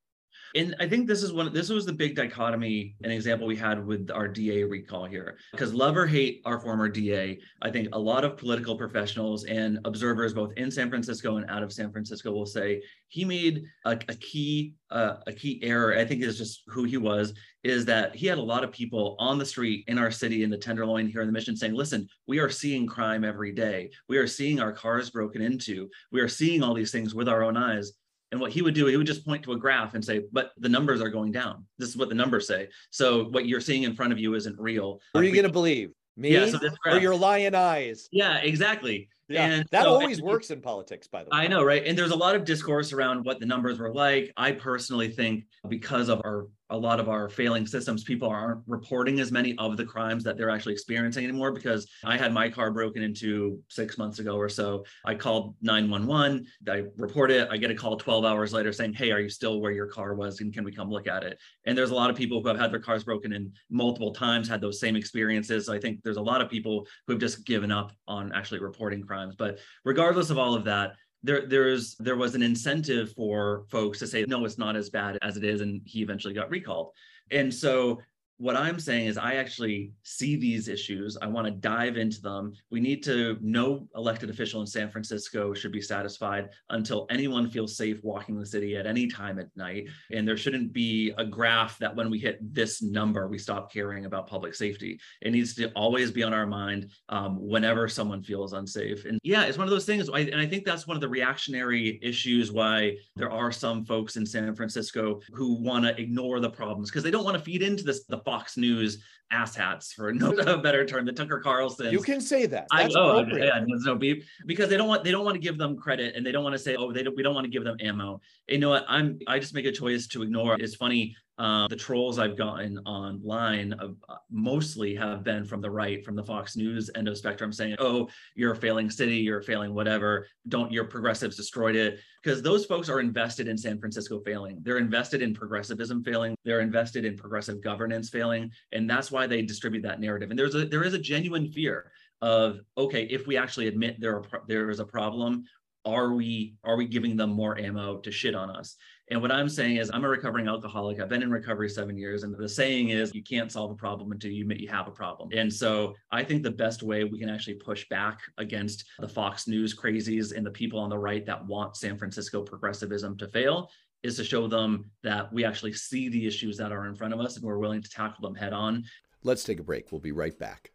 And 0.56 0.76
I 0.80 0.88
think 0.88 1.08
this 1.08 1.24
is 1.24 1.34
one, 1.34 1.54
this 1.54 1.70
was 1.70 1.86
the 1.86 1.94
big 1.94 2.16
dichotomy 2.16 2.96
and 3.04 3.12
example 3.12 3.48
we 3.48 3.56
had 3.56 3.86
with 3.86 4.10
our 4.12 4.28
DA 4.28 4.64
recall 4.64 5.06
here. 5.06 5.38
Because 5.52 5.74
love 5.74 5.98
or 5.98 6.08
hate 6.08 6.42
our 6.46 6.60
former 6.60 6.88
DA, 6.88 7.40
I 7.62 7.70
think 7.70 7.90
a 7.94 8.00
lot 8.00 8.24
of 8.24 8.38
political 8.38 8.78
professionals 8.78 9.46
and 9.46 9.80
observers, 9.86 10.34
both 10.34 10.54
in 10.58 10.72
San 10.72 10.90
Francisco 10.90 11.38
and 11.38 11.50
out 11.50 11.64
of 11.64 11.74
San 11.74 11.92
Francisco, 11.92 12.32
will 12.32 12.46
say 12.46 12.82
he 13.10 13.24
made 13.26 13.66
a, 13.86 13.92
a 13.92 14.16
key 14.16 14.74
uh, 14.90 15.18
a 15.28 15.34
key 15.34 15.60
error. 15.64 15.98
I 15.98 16.06
think 16.06 16.24
is 16.24 16.38
just 16.38 16.64
who 16.68 16.84
he 16.84 16.98
was. 16.98 17.34
Is 17.64 17.86
that 17.86 18.16
he 18.16 18.28
had 18.28 18.38
a 18.38 18.42
lot 18.42 18.64
of 18.64 18.72
people 18.72 19.16
on 19.20 19.38
the 19.38 19.46
street 19.46 19.84
in 19.88 19.98
our 19.98 20.12
city 20.12 20.44
in 20.44 20.50
the 20.50 20.58
Tenderloin 20.58 21.08
here 21.08 21.22
in 21.22 21.28
the 21.28 21.34
Mission 21.34 21.56
saying, 21.56 21.74
"Listen, 21.74 22.08
we 22.28 22.40
are 22.40 22.50
seeing 22.50 22.88
crime 22.88 23.24
every 23.24 23.52
day. 23.52 23.90
We 24.08 24.18
are 24.18 24.28
seeing 24.28 24.60
our 24.60 24.72
cars 24.72 25.10
broken 25.10 25.42
into. 25.42 25.90
We 26.12 26.22
are 26.22 26.30
seeing 26.30 26.64
all 26.64 26.74
these 26.74 26.92
things 26.92 27.14
with 27.14 27.28
our 27.28 27.44
own 27.44 27.58
eyes." 27.58 27.94
And 28.32 28.42
what 28.42 28.52
he 28.52 28.62
would 28.62 28.74
do, 28.74 28.88
he 28.88 28.98
would 28.98 29.08
just 29.08 29.26
point 29.26 29.44
to 29.44 29.54
a 29.54 29.58
graph 29.58 29.94
and 29.94 30.04
say, 30.04 30.24
but 30.32 30.52
the 30.58 30.68
numbers 30.68 31.02
are 31.02 31.10
going 31.10 31.32
down. 31.32 31.66
This 31.78 31.90
is 31.90 31.96
what 31.98 32.10
the 32.10 32.16
numbers 32.16 32.46
say. 32.46 32.68
So 32.90 33.26
what 33.26 33.46
you're 33.46 33.62
seeing 33.62 33.84
in 33.84 33.96
front 33.96 34.12
of 34.12 34.20
you 34.20 34.34
isn't 34.36 34.60
real. 34.60 35.00
What 35.14 35.24
are 35.24 35.28
you 35.28 35.34
going 35.34 35.46
to 35.46 35.52
believe? 35.52 35.92
Me 36.18 36.34
yeah, 36.34 36.48
so 36.48 36.60
or 36.86 36.98
your 36.98 37.16
lion 37.16 37.56
eyes? 37.56 38.10
Yeah, 38.12 38.38
exactly. 38.38 39.08
Yeah, 39.30 39.46
and 39.46 39.68
that 39.72 39.84
so, 39.84 39.90
always 39.90 40.22
works 40.22 40.52
in 40.52 40.62
politics, 40.62 41.08
by 41.08 41.24
the 41.24 41.30
way. 41.30 41.38
I 41.38 41.48
know, 41.48 41.64
right? 41.64 41.86
And 41.86 41.98
there's 41.98 42.12
a 42.12 42.16
lot 42.16 42.36
of 42.36 42.46
discourse 42.46 42.94
around 42.94 43.26
what 43.26 43.40
the 43.40 43.46
numbers 43.46 43.80
were 43.80 43.94
like. 43.94 44.32
I 44.38 44.54
personally 44.54 45.10
think 45.10 45.46
because 45.68 46.10
of 46.10 46.22
our 46.24 46.48
a 46.70 46.78
lot 46.78 47.00
of 47.00 47.08
our 47.08 47.30
failing 47.30 47.66
systems, 47.66 48.04
people 48.04 48.28
aren't 48.28 48.62
reporting 48.68 49.20
as 49.20 49.32
many 49.32 49.56
of 49.58 49.78
the 49.78 49.86
crimes 49.86 50.24
that 50.24 50.38
they're 50.38 50.50
actually 50.50 50.74
experiencing 50.74 51.24
anymore. 51.24 51.52
Because 51.52 51.88
I 52.04 52.18
had 52.18 52.34
my 52.34 52.50
car 52.50 52.72
broken 52.72 53.04
into 53.04 53.62
six 53.70 53.98
months 53.98 54.20
ago 54.20 54.36
or 54.36 54.50
so. 54.50 54.84
I 55.06 55.16
called 55.16 55.56
911, 55.62 56.46
I 56.70 56.84
report 56.98 57.32
it, 57.32 57.48
I 57.50 57.58
get 57.58 57.72
a 57.72 57.76
call 57.76 57.98
12 57.98 58.26
hours 58.26 58.54
later 58.54 58.74
saying, 58.74 58.94
Hey, 58.94 59.12
are 59.12 59.20
you 59.20 59.30
still 59.30 59.62
where 59.62 59.72
your 59.72 59.88
car 59.88 60.14
was? 60.16 60.42
And 60.42 60.54
can 60.54 60.64
we 60.64 60.72
come 60.72 60.90
look 60.90 61.08
at 61.08 61.24
it? 61.24 61.40
And 61.66 61.78
there's 61.78 61.92
a 61.92 61.96
lot 61.96 62.10
of 62.10 62.16
people 62.16 62.42
who 62.42 62.48
have 62.50 62.60
had 62.60 62.72
their 62.72 62.80
cars 62.80 63.04
broken 63.04 63.34
in 63.34 63.52
multiple 63.70 64.14
times, 64.14 64.48
had 64.48 64.62
those 64.62 64.80
same 64.80 64.96
experiences. 64.96 65.68
So 65.68 65.74
I 65.74 65.80
think 65.80 66.04
there's 66.04 66.18
a 66.18 66.22
lot 66.22 66.42
of 66.42 66.50
people 66.50 66.86
who 67.06 67.14
have 67.14 67.22
just 67.22 67.46
given 67.46 67.72
up 67.72 67.92
on 68.08 68.32
actually 68.34 68.60
reporting 68.60 69.02
crimes. 69.02 69.17
But 69.38 69.60
regardless 69.84 70.30
of 70.30 70.38
all 70.38 70.56
of 70.56 70.64
that, 70.66 70.94
there 71.24 71.48
there's 71.48 71.96
there 71.96 72.16
was 72.16 72.36
an 72.36 72.44
incentive 72.44 73.12
for 73.14 73.66
folks 73.70 74.00
to 74.00 74.08
say 74.08 74.24
no 74.28 74.46
it's 74.46 74.58
not 74.58 74.76
as 74.76 74.90
bad 74.90 75.18
as 75.22 75.36
it 75.36 75.44
is 75.44 75.62
and 75.62 75.82
he 75.86 76.02
eventually 76.02 76.34
got 76.34 76.50
recalled. 76.50 76.92
And 77.32 77.54
so 77.54 78.00
what 78.38 78.56
I'm 78.56 78.80
saying 78.80 79.08
is, 79.08 79.18
I 79.18 79.36
actually 79.36 79.94
see 80.04 80.36
these 80.36 80.68
issues. 80.68 81.18
I 81.22 81.28
want 81.28 81.48
to 81.48 81.52
dive 81.52 81.98
into 81.98 82.22
them. 82.22 82.54
We 82.70 82.80
need 82.80 83.04
to, 83.04 83.38
no 83.42 83.88
elected 83.96 84.30
official 84.30 84.62
in 84.62 84.68
San 84.68 84.92
Francisco 84.92 85.54
should 85.54 85.72
be 85.72 85.82
satisfied 85.82 86.50
until 86.70 87.08
anyone 87.10 87.50
feels 87.50 87.76
safe 87.76 88.04
walking 88.04 88.40
the 88.40 88.46
city 88.46 88.78
at 88.78 88.86
any 88.86 89.08
time 89.08 89.40
at 89.40 89.48
night. 89.56 89.88
And 90.12 90.28
there 90.28 90.38
shouldn't 90.38 90.72
be 90.72 91.14
a 91.18 91.26
graph 91.26 91.80
that 91.80 91.96
when 91.96 92.12
we 92.12 92.20
hit 92.20 92.38
this 92.54 92.82
number, 92.82 93.28
we 93.28 93.40
stop 93.40 93.74
caring 93.74 94.06
about 94.06 94.28
public 94.28 94.54
safety. 94.54 95.00
It 95.22 95.32
needs 95.32 95.56
to 95.56 95.72
always 95.72 96.12
be 96.12 96.22
on 96.22 96.34
our 96.34 96.46
mind 96.46 96.92
um, 97.10 97.38
whenever 97.40 97.88
someone 97.88 98.22
feels 98.22 98.54
unsafe. 98.54 99.06
And 99.06 99.20
yeah, 99.24 99.46
it's 99.46 99.58
one 99.58 99.68
of 99.68 99.72
those 99.72 99.86
things. 99.86 100.10
And 100.10 100.40
I 100.40 100.46
think 100.46 100.64
that's 100.64 100.86
one 100.86 100.96
of 100.96 101.02
the 101.02 101.10
reactionary 101.10 102.00
issues 102.04 102.52
why 102.52 102.98
there 103.16 103.32
are 103.32 103.52
some 103.52 103.84
folks 103.84 104.16
in 104.16 104.26
San 104.28 104.54
Francisco 104.56 105.22
who 105.34 105.56
want 105.56 105.86
to 105.86 106.00
ignore 106.00 106.40
the 106.40 106.50
problems 106.50 106.92
because 106.92 107.04
they 107.04 107.12
don't 107.12 107.26
want 107.26 107.38
to 107.38 107.44
feed 107.44 107.64
into 107.64 107.84
this 107.84 108.04
the 108.06 108.18
Fox 108.28 108.58
News 108.58 109.02
asshats 109.32 109.94
for 109.94 110.14
no 110.14 110.58
better 110.58 110.86
term, 110.86 111.06
the 111.06 111.14
Tucker 111.14 111.40
Carlson. 111.40 111.92
You 111.92 112.02
can 112.02 112.22
say 112.22 112.46
that. 112.46 112.68
That's 112.72 112.96
I, 112.96 113.00
oh, 113.00 113.26
yeah, 113.26 113.64
there's 113.66 113.86
no 113.86 113.96
beep 113.96 114.24
because 114.46 114.70
they 114.70 114.78
don't 114.78 114.88
want 114.88 115.04
they 115.04 115.12
don't 115.12 115.26
want 115.26 115.36
to 115.36 115.42
give 115.42 115.58
them 115.58 115.78
credit 115.78 116.16
and 116.16 116.26
they 116.26 116.32
don't 116.32 116.44
want 116.44 116.54
to 116.54 116.60
say, 116.60 116.76
oh, 116.76 116.92
they 116.92 117.04
don't 117.04 117.16
we 117.16 117.24
don't 117.24 117.36
want 117.36 117.46
to 117.46 117.52
give 117.52 117.64
them 117.64 117.78
ammo. 117.80 118.22
you 118.48 118.60
know 118.60 118.70
what? 118.70 118.86
I'm 118.88 119.20
I 119.28 119.40
just 119.40 119.54
make 119.54 119.66
a 119.66 119.72
choice 119.72 120.08
to 120.08 120.24
ignore. 120.24 120.56
It's 120.60 120.76
funny. 120.76 121.16
Um, 121.40 121.68
the 121.70 121.76
trolls 121.76 122.18
I've 122.18 122.36
gotten 122.36 122.80
online 122.80 123.74
uh, 123.74 123.90
mostly 124.32 124.96
have 124.96 125.24
been 125.24 125.46
from 125.46 125.62
the 125.62 125.70
right, 125.70 126.04
from 126.04 126.16
the 126.16 126.24
Fox 126.24 126.56
News 126.56 126.90
end 126.96 127.08
of 127.08 127.16
spectrum, 127.16 127.54
saying, 127.54 127.76
"Oh, 127.78 128.10
you're 128.36 128.54
a 128.54 128.56
failing 128.56 128.90
city, 128.90 129.18
you're 129.18 129.40
a 129.40 129.44
failing 129.44 129.76
whatever. 129.76 130.28
Don't 130.48 130.72
your 130.72 130.86
progressives 130.86 131.36
destroyed 131.36 131.76
it?" 131.76 132.00
Because 132.24 132.42
those 132.42 132.66
folks 132.66 132.90
are 132.90 133.00
invested 133.00 133.48
in 133.48 133.56
San 133.56 133.80
Francisco 133.80 134.20
failing. 134.22 134.60
They're 134.64 134.80
invested 134.80 135.22
in 135.22 135.36
progressivism 135.36 136.04
failing. 136.04 136.36
They're 136.44 136.62
invested 136.62 137.06
in 137.06 137.16
progressive 137.16 137.62
governance 137.62 138.10
failing, 138.10 138.52
and 138.72 138.90
that's 138.90 139.12
why 139.12 139.17
they 139.26 139.42
distribute 139.42 139.82
that 139.84 140.00
narrative. 140.00 140.30
And 140.30 140.38
there's 140.38 140.54
a 140.54 140.66
there 140.66 140.84
is 140.84 140.94
a 140.94 141.00
genuine 141.00 141.48
fear 141.48 141.92
of 142.22 142.60
okay, 142.78 143.04
if 143.06 143.26
we 143.26 143.38
actually 143.38 143.68
admit 143.68 144.00
there 144.00 144.18
are, 144.18 144.44
there 144.48 144.70
is 144.70 144.80
a 144.80 144.86
problem, 144.86 145.46
are 145.86 146.14
we 146.14 146.56
are 146.64 146.76
we 146.76 146.86
giving 146.86 147.16
them 147.16 147.32
more 147.32 147.58
ammo 147.58 147.98
to 147.98 148.12
shit 148.12 148.36
on 148.36 148.50
us? 148.50 148.76
And 149.10 149.22
what 149.22 149.32
I'm 149.32 149.48
saying 149.48 149.78
is, 149.78 149.90
I'm 149.94 150.04
a 150.04 150.10
recovering 150.10 150.50
alcoholic. 150.50 151.00
I've 151.00 151.08
been 151.08 151.24
in 151.24 151.32
recovery 151.32 151.70
seven 151.70 151.98
years. 151.98 152.24
And 152.24 152.36
the 152.36 152.50
saying 152.50 152.90
is, 152.90 153.16
you 153.16 153.24
can't 153.24 153.50
solve 153.50 153.72
a 153.72 153.76
problem 153.76 154.12
until 154.12 154.32
you 154.32 154.42
admit 154.42 154.60
you 154.60 154.68
have 154.68 154.88
a 154.88 154.92
problem. 154.92 155.30
And 155.34 155.52
so 155.52 155.96
I 156.12 156.26
think 156.26 156.44
the 156.44 156.52
best 156.52 156.84
way 156.84 157.06
we 157.06 157.18
can 157.18 157.30
actually 157.30 157.54
push 157.54 157.88
back 157.88 158.20
against 158.38 158.84
the 159.00 159.08
Fox 159.08 159.48
News 159.48 159.74
crazies 159.74 160.36
and 160.36 160.46
the 160.46 160.52
people 160.52 160.78
on 160.78 160.90
the 160.90 161.00
right 161.00 161.26
that 161.26 161.46
want 161.46 161.78
San 161.78 161.98
Francisco 161.98 162.42
progressivism 162.42 163.18
to 163.18 163.28
fail 163.30 163.70
is 164.04 164.18
to 164.18 164.24
show 164.26 164.48
them 164.48 164.92
that 165.04 165.32
we 165.32 165.46
actually 165.46 165.74
see 165.74 166.10
the 166.10 166.28
issues 166.28 166.58
that 166.58 166.72
are 166.72 166.86
in 166.86 166.96
front 166.96 167.14
of 167.14 167.20
us 167.20 167.38
and 167.38 167.46
we're 167.46 167.58
willing 167.58 167.82
to 167.82 167.90
tackle 167.90 168.22
them 168.22 168.36
head 168.36 168.54
on. 168.54 168.84
Let's 169.28 169.44
take 169.44 169.60
a 169.60 169.64
break. 169.64 169.92
We'll 169.92 170.00
be 170.00 170.14
right 170.14 170.40
back. 170.40 170.72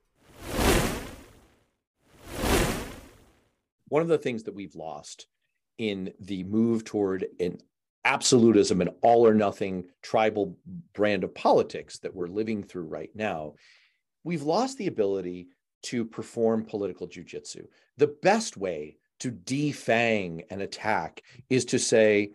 One 3.88 4.02
of 4.02 4.08
the 4.08 4.18
things 4.18 4.42
that 4.42 4.54
we've 4.54 4.74
lost 4.74 5.26
in 5.78 6.12
the 6.20 6.44
move 6.44 6.84
toward 6.84 7.24
an 7.40 7.56
absolutism 8.04 8.82
and 8.82 8.90
all 9.00 9.26
or 9.26 9.32
nothing 9.32 9.86
tribal 10.02 10.58
brand 10.92 11.24
of 11.24 11.34
politics 11.34 11.98
that 12.00 12.14
we're 12.14 12.26
living 12.26 12.62
through 12.62 12.84
right 12.84 13.08
now, 13.14 13.54
we've 14.22 14.42
lost 14.42 14.76
the 14.76 14.86
ability 14.86 15.48
to 15.84 16.04
perform 16.04 16.66
political 16.66 17.08
jujitsu. 17.08 17.64
The 17.96 18.14
best 18.22 18.58
way 18.58 18.98
to 19.20 19.32
defang 19.32 20.44
an 20.50 20.60
attack 20.60 21.22
is 21.48 21.64
to 21.66 21.78
say, 21.78 22.32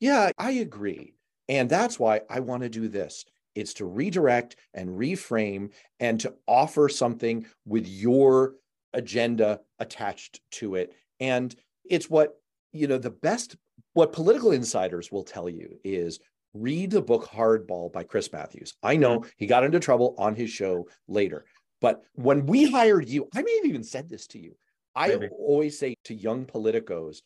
yeah, 0.00 0.32
I 0.36 0.50
agree. 0.52 1.14
And 1.48 1.70
that's 1.70 2.00
why 2.00 2.22
I 2.28 2.40
want 2.40 2.64
to 2.64 2.68
do 2.68 2.88
this. 2.88 3.24
It's 3.54 3.74
to 3.74 3.84
redirect 3.84 4.56
and 4.74 4.88
reframe 4.90 5.70
and 6.00 6.18
to 6.20 6.34
offer 6.46 6.88
something 6.88 7.46
with 7.66 7.86
your 7.86 8.54
agenda 8.92 9.60
attached 9.78 10.40
to 10.52 10.74
it. 10.76 10.92
And 11.20 11.54
it's 11.84 12.08
what, 12.08 12.34
you 12.72 12.86
know, 12.86 12.98
the 12.98 13.10
best 13.10 13.56
what 13.94 14.12
political 14.12 14.52
insiders 14.52 15.12
will 15.12 15.24
tell 15.24 15.48
you 15.48 15.78
is 15.84 16.18
read 16.54 16.90
the 16.90 17.02
book 17.02 17.28
Hardball 17.28 17.92
by 17.92 18.04
Chris 18.04 18.32
Matthews. 18.32 18.74
I 18.82 18.96
know 18.96 19.20
mm-hmm. 19.20 19.30
he 19.36 19.46
got 19.46 19.64
into 19.64 19.80
trouble 19.80 20.14
on 20.18 20.34
his 20.34 20.50
show 20.50 20.88
later, 21.08 21.44
but 21.80 22.02
when 22.14 22.46
we 22.46 22.70
hired 22.70 23.08
you, 23.08 23.28
I 23.34 23.42
may 23.42 23.56
have 23.56 23.66
even 23.66 23.84
said 23.84 24.08
this 24.08 24.26
to 24.28 24.38
you. 24.38 24.56
I 24.94 25.08
Maybe. 25.08 25.28
always 25.38 25.78
say 25.78 25.94
to 26.04 26.14
young 26.14 26.44
politicos, 26.44 27.18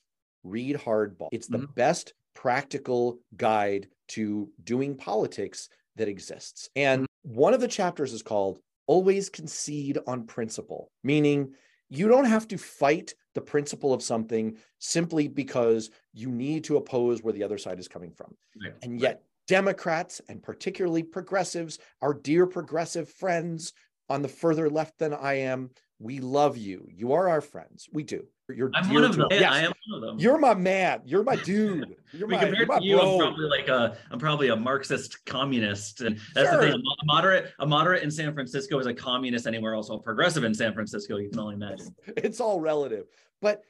read 0.44 0.76
Hardball. 0.76 1.28
It's 1.32 1.48
the 1.48 1.58
mm-hmm. 1.58 1.72
best 1.74 2.14
practical 2.34 3.18
guide 3.36 3.88
to 4.08 4.48
doing 4.62 4.96
politics 4.96 5.68
that 5.96 6.08
exists. 6.08 6.70
And 6.76 7.06
one 7.22 7.54
of 7.54 7.60
the 7.60 7.68
chapters 7.68 8.12
is 8.12 8.22
called 8.22 8.60
Always 8.86 9.28
Concede 9.28 9.98
on 10.06 10.26
Principle, 10.26 10.90
meaning 11.02 11.54
You 11.88 12.08
don't 12.08 12.24
have 12.24 12.48
to 12.48 12.58
fight 12.58 13.14
the 13.34 13.40
principle 13.40 13.92
of 13.92 14.02
something 14.02 14.56
simply 14.78 15.28
because 15.28 15.90
you 16.12 16.30
need 16.30 16.64
to 16.64 16.76
oppose 16.76 17.22
where 17.22 17.32
the 17.32 17.44
other 17.44 17.58
side 17.58 17.78
is 17.78 17.88
coming 17.88 18.10
from. 18.10 18.34
Right. 18.62 18.74
And 18.82 19.00
yet, 19.00 19.22
Democrats 19.46 20.20
and 20.28 20.42
particularly 20.42 21.04
progressives, 21.04 21.78
our 22.02 22.12
dear 22.12 22.46
progressive 22.46 23.08
friends 23.08 23.72
on 24.08 24.22
the 24.22 24.28
further 24.28 24.68
left 24.68 24.98
than 24.98 25.14
I 25.14 25.34
am, 25.34 25.70
we 26.00 26.18
love 26.18 26.56
you. 26.56 26.88
You 26.90 27.12
are 27.12 27.28
our 27.28 27.40
friends. 27.40 27.86
We 27.92 28.02
do. 28.02 28.26
You're 28.54 28.70
I'm 28.74 28.92
one 28.92 29.04
of 29.04 29.16
them. 29.16 29.26
Yes. 29.30 29.52
I 29.52 29.60
am 29.60 29.72
one 29.88 30.02
of 30.02 30.08
them. 30.08 30.18
You're 30.18 30.38
my 30.38 30.54
man. 30.54 31.02
You're 31.04 31.24
my 31.24 31.36
dude. 31.36 31.96
You're 32.12 32.28
my, 32.28 32.38
compared 32.38 32.68
you're 32.68 32.78
to 32.78 32.84
you, 32.84 32.96
bro. 32.96 33.12
I'm 33.12 33.18
probably 33.18 33.48
like 33.48 33.68
a 33.68 33.96
I'm 34.10 34.18
probably 34.18 34.48
a 34.48 34.56
Marxist 34.56 35.24
communist. 35.26 36.00
And 36.02 36.20
that's 36.34 36.50
sure. 36.50 36.60
the 36.60 36.72
thing. 36.72 36.80
A 36.80 37.04
moderate, 37.04 37.52
a 37.58 37.66
moderate 37.66 38.04
in 38.04 38.10
San 38.10 38.32
Francisco 38.34 38.78
is 38.78 38.86
a 38.86 38.94
communist 38.94 39.46
anywhere 39.46 39.74
else. 39.74 39.90
A 39.90 39.98
progressive 39.98 40.44
in 40.44 40.54
San 40.54 40.74
Francisco, 40.74 41.16
you 41.16 41.28
can 41.28 41.40
only 41.40 41.54
imagine. 41.54 41.94
It's 42.16 42.40
all 42.40 42.60
relative. 42.60 43.06
But 43.42 43.62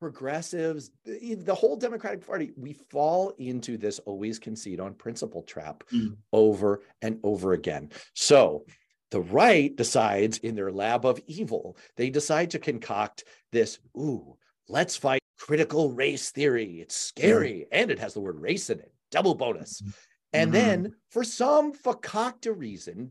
progressives, 0.00 0.90
the, 1.04 1.54
whole 1.54 1.76
Democratic 1.76 2.26
Party, 2.26 2.50
we 2.56 2.72
fall 2.72 3.32
into 3.38 3.76
this 3.78 4.00
always 4.00 4.38
concede 4.38 4.80
on 4.80 4.94
principle 4.94 5.42
trap 5.42 5.84
mm. 5.92 6.16
over 6.32 6.82
and 7.02 7.20
over 7.22 7.52
again. 7.52 7.88
So 8.14 8.64
the 9.12 9.20
right 9.20 9.76
decides 9.76 10.38
in 10.38 10.56
their 10.56 10.72
lab 10.72 11.04
of 11.04 11.20
evil, 11.26 11.76
they 11.96 12.08
decide 12.08 12.50
to 12.50 12.58
concoct 12.58 13.24
this, 13.52 13.78
ooh, 13.96 14.36
let's 14.68 14.96
fight 14.96 15.20
critical 15.38 15.92
race 15.92 16.30
theory. 16.30 16.80
It's 16.80 16.96
scary 16.96 17.66
and 17.70 17.90
it 17.90 17.98
has 17.98 18.14
the 18.14 18.20
word 18.20 18.40
race 18.40 18.70
in 18.70 18.80
it, 18.80 18.90
double 19.10 19.34
bonus. 19.34 19.82
Mm-hmm. 19.82 19.90
And 20.32 20.52
mm-hmm. 20.52 20.82
then 20.82 20.94
for 21.10 21.24
some 21.24 21.74
fakakta 21.74 22.58
reason, 22.58 23.10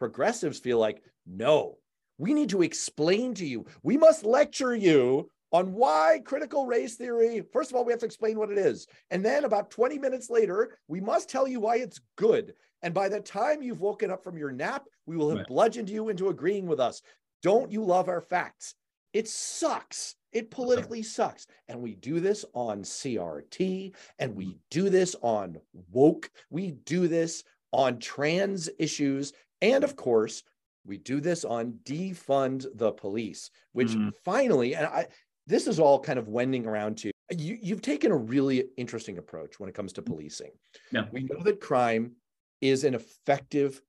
progressives 0.00 0.58
feel 0.58 0.78
like, 0.78 1.00
no, 1.24 1.78
we 2.18 2.34
need 2.34 2.50
to 2.50 2.62
explain 2.62 3.34
to 3.34 3.46
you, 3.46 3.66
we 3.84 3.96
must 3.96 4.24
lecture 4.24 4.74
you 4.74 5.30
on 5.52 5.72
why 5.72 6.20
critical 6.24 6.66
race 6.66 6.96
theory, 6.96 7.42
first 7.52 7.70
of 7.70 7.76
all, 7.76 7.84
we 7.84 7.92
have 7.92 8.00
to 8.00 8.06
explain 8.06 8.38
what 8.38 8.50
it 8.50 8.58
is. 8.58 8.86
And 9.10 9.24
then 9.24 9.44
about 9.44 9.70
20 9.70 9.98
minutes 9.98 10.28
later, 10.30 10.78
we 10.88 11.00
must 11.00 11.28
tell 11.28 11.46
you 11.46 11.60
why 11.60 11.76
it's 11.76 12.00
good. 12.16 12.54
And 12.82 12.92
by 12.92 13.08
the 13.08 13.20
time 13.20 13.62
you've 13.62 13.80
woken 13.80 14.10
up 14.10 14.22
from 14.22 14.36
your 14.36 14.52
nap, 14.52 14.84
we 15.06 15.16
will 15.16 15.30
have 15.30 15.38
right. 15.38 15.48
bludgeoned 15.48 15.90
you 15.90 16.08
into 16.08 16.28
agreeing 16.28 16.66
with 16.66 16.80
us. 16.80 17.02
Don't 17.42 17.70
you 17.70 17.84
love 17.84 18.08
our 18.08 18.20
facts? 18.20 18.74
It 19.12 19.28
sucks. 19.28 20.16
It 20.32 20.50
politically 20.50 21.02
sucks. 21.02 21.46
And 21.68 21.80
we 21.80 21.94
do 21.94 22.20
this 22.20 22.44
on 22.52 22.82
CRT 22.82 23.94
and 24.18 24.36
we 24.36 24.58
do 24.70 24.90
this 24.90 25.16
on 25.22 25.58
woke. 25.90 26.30
We 26.50 26.72
do 26.72 27.08
this 27.08 27.42
on 27.72 27.98
trans 27.98 28.68
issues. 28.78 29.32
And 29.62 29.84
of 29.84 29.96
course, 29.96 30.42
we 30.84 30.98
do 30.98 31.20
this 31.20 31.44
on 31.44 31.78
defund 31.84 32.66
the 32.74 32.92
police, 32.92 33.50
which 33.72 33.88
mm. 33.88 34.12
finally, 34.24 34.74
and 34.74 34.86
I, 34.86 35.06
this 35.46 35.66
is 35.66 35.78
all 35.78 36.00
kind 36.00 36.18
of 36.18 36.28
wending 36.28 36.66
around 36.66 36.98
to 36.98 37.10
you, 37.30 37.58
you've 37.60 37.82
taken 37.82 38.12
a 38.12 38.16
really 38.16 38.66
interesting 38.76 39.18
approach 39.18 39.58
when 39.58 39.68
it 39.68 39.74
comes 39.74 39.92
to 39.94 40.02
policing. 40.02 40.52
Yeah. 40.92 41.06
We 41.12 41.24
know 41.24 41.42
that 41.42 41.60
crime 41.60 42.12
is 42.60 42.84
an 42.84 42.94
effective 42.94 43.82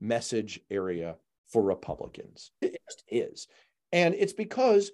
message 0.00 0.60
area 0.70 1.16
for 1.46 1.62
Republicans. 1.62 2.50
It 2.62 2.78
just 2.88 3.04
is. 3.08 3.48
And 3.92 4.14
it's 4.14 4.32
because 4.32 4.90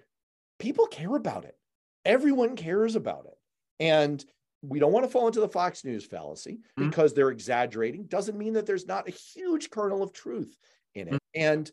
people 0.58 0.86
care 0.86 1.14
about 1.14 1.44
it. 1.44 1.56
Everyone 2.04 2.56
cares 2.56 2.96
about 2.96 3.26
it. 3.26 3.38
And 3.80 4.24
we 4.62 4.78
don't 4.78 4.92
want 4.92 5.04
to 5.04 5.10
fall 5.10 5.26
into 5.26 5.40
the 5.40 5.48
Fox 5.48 5.84
News 5.84 6.04
fallacy 6.04 6.60
mm-hmm. 6.78 6.88
because 6.88 7.12
they're 7.12 7.30
exaggerating. 7.30 8.04
Doesn't 8.04 8.38
mean 8.38 8.54
that 8.54 8.66
there's 8.66 8.86
not 8.86 9.08
a 9.08 9.12
huge 9.12 9.70
kernel 9.70 10.02
of 10.02 10.12
truth 10.12 10.56
in 10.94 11.08
it. 11.08 11.14
Mm-hmm. 11.14 11.40
And 11.42 11.72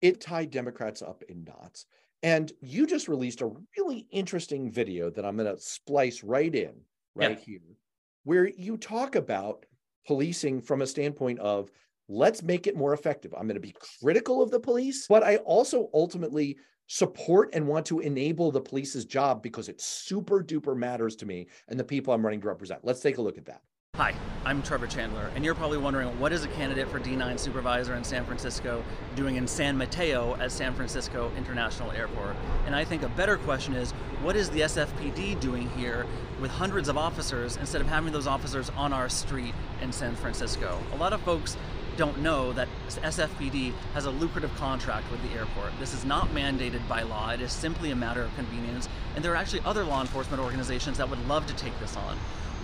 it 0.00 0.20
tied 0.20 0.50
Democrats 0.50 1.02
up 1.02 1.22
in 1.28 1.44
knots. 1.44 1.86
And 2.22 2.52
you 2.60 2.86
just 2.86 3.08
released 3.08 3.42
a 3.42 3.52
really 3.76 4.06
interesting 4.10 4.70
video 4.70 5.10
that 5.10 5.24
I'm 5.24 5.36
going 5.36 5.54
to 5.54 5.60
splice 5.60 6.24
right 6.24 6.52
in, 6.52 6.72
right 7.14 7.38
yeah. 7.38 7.44
here, 7.44 7.76
where 8.24 8.48
you 8.48 8.76
talk 8.76 9.14
about 9.14 9.66
policing 10.06 10.60
from 10.60 10.82
a 10.82 10.86
standpoint 10.86 11.38
of 11.38 11.70
let's 12.08 12.42
make 12.42 12.66
it 12.66 12.76
more 12.76 12.92
effective. 12.92 13.32
I'm 13.34 13.46
going 13.46 13.54
to 13.54 13.60
be 13.60 13.74
critical 14.00 14.42
of 14.42 14.50
the 14.50 14.58
police, 14.58 15.06
but 15.08 15.22
I 15.22 15.36
also 15.36 15.90
ultimately 15.94 16.56
support 16.88 17.50
and 17.52 17.68
want 17.68 17.86
to 17.86 18.00
enable 18.00 18.50
the 18.50 18.60
police's 18.60 19.04
job 19.04 19.42
because 19.42 19.68
it 19.68 19.80
super 19.80 20.42
duper 20.42 20.76
matters 20.76 21.14
to 21.16 21.26
me 21.26 21.46
and 21.68 21.78
the 21.78 21.84
people 21.84 22.12
I'm 22.12 22.24
running 22.24 22.40
to 22.40 22.48
represent. 22.48 22.80
Let's 22.82 23.00
take 23.00 23.18
a 23.18 23.22
look 23.22 23.38
at 23.38 23.44
that. 23.46 23.62
Hi, 23.98 24.14
I'm 24.44 24.62
Trevor 24.62 24.86
Chandler, 24.86 25.28
and 25.34 25.44
you're 25.44 25.56
probably 25.56 25.78
wondering 25.78 26.20
what 26.20 26.32
is 26.32 26.44
a 26.44 26.48
candidate 26.50 26.86
for 26.86 27.00
D9 27.00 27.36
supervisor 27.36 27.96
in 27.96 28.04
San 28.04 28.24
Francisco 28.24 28.84
doing 29.16 29.34
in 29.34 29.48
San 29.48 29.76
Mateo 29.76 30.36
at 30.36 30.52
San 30.52 30.72
Francisco 30.72 31.32
International 31.36 31.90
Airport? 31.90 32.36
And 32.64 32.76
I 32.76 32.84
think 32.84 33.02
a 33.02 33.08
better 33.08 33.36
question 33.38 33.74
is 33.74 33.90
what 34.22 34.36
is 34.36 34.50
the 34.50 34.60
SFPD 34.60 35.40
doing 35.40 35.68
here 35.70 36.06
with 36.40 36.52
hundreds 36.52 36.88
of 36.88 36.96
officers 36.96 37.56
instead 37.56 37.80
of 37.80 37.88
having 37.88 38.12
those 38.12 38.28
officers 38.28 38.70
on 38.76 38.92
our 38.92 39.08
street 39.08 39.52
in 39.82 39.90
San 39.90 40.14
Francisco? 40.14 40.78
A 40.92 40.96
lot 40.96 41.12
of 41.12 41.20
folks 41.22 41.56
don't 41.96 42.20
know 42.20 42.52
that 42.52 42.68
SFPD 42.86 43.72
has 43.94 44.04
a 44.04 44.10
lucrative 44.12 44.54
contract 44.54 45.10
with 45.10 45.20
the 45.24 45.36
airport. 45.36 45.72
This 45.80 45.92
is 45.92 46.04
not 46.04 46.28
mandated 46.28 46.86
by 46.86 47.02
law, 47.02 47.30
it 47.30 47.40
is 47.40 47.50
simply 47.50 47.90
a 47.90 47.96
matter 47.96 48.22
of 48.22 48.32
convenience, 48.36 48.88
and 49.16 49.24
there 49.24 49.32
are 49.32 49.36
actually 49.36 49.62
other 49.64 49.82
law 49.82 50.00
enforcement 50.00 50.40
organizations 50.40 50.98
that 50.98 51.10
would 51.10 51.26
love 51.26 51.48
to 51.48 51.56
take 51.56 51.76
this 51.80 51.96
on 51.96 52.16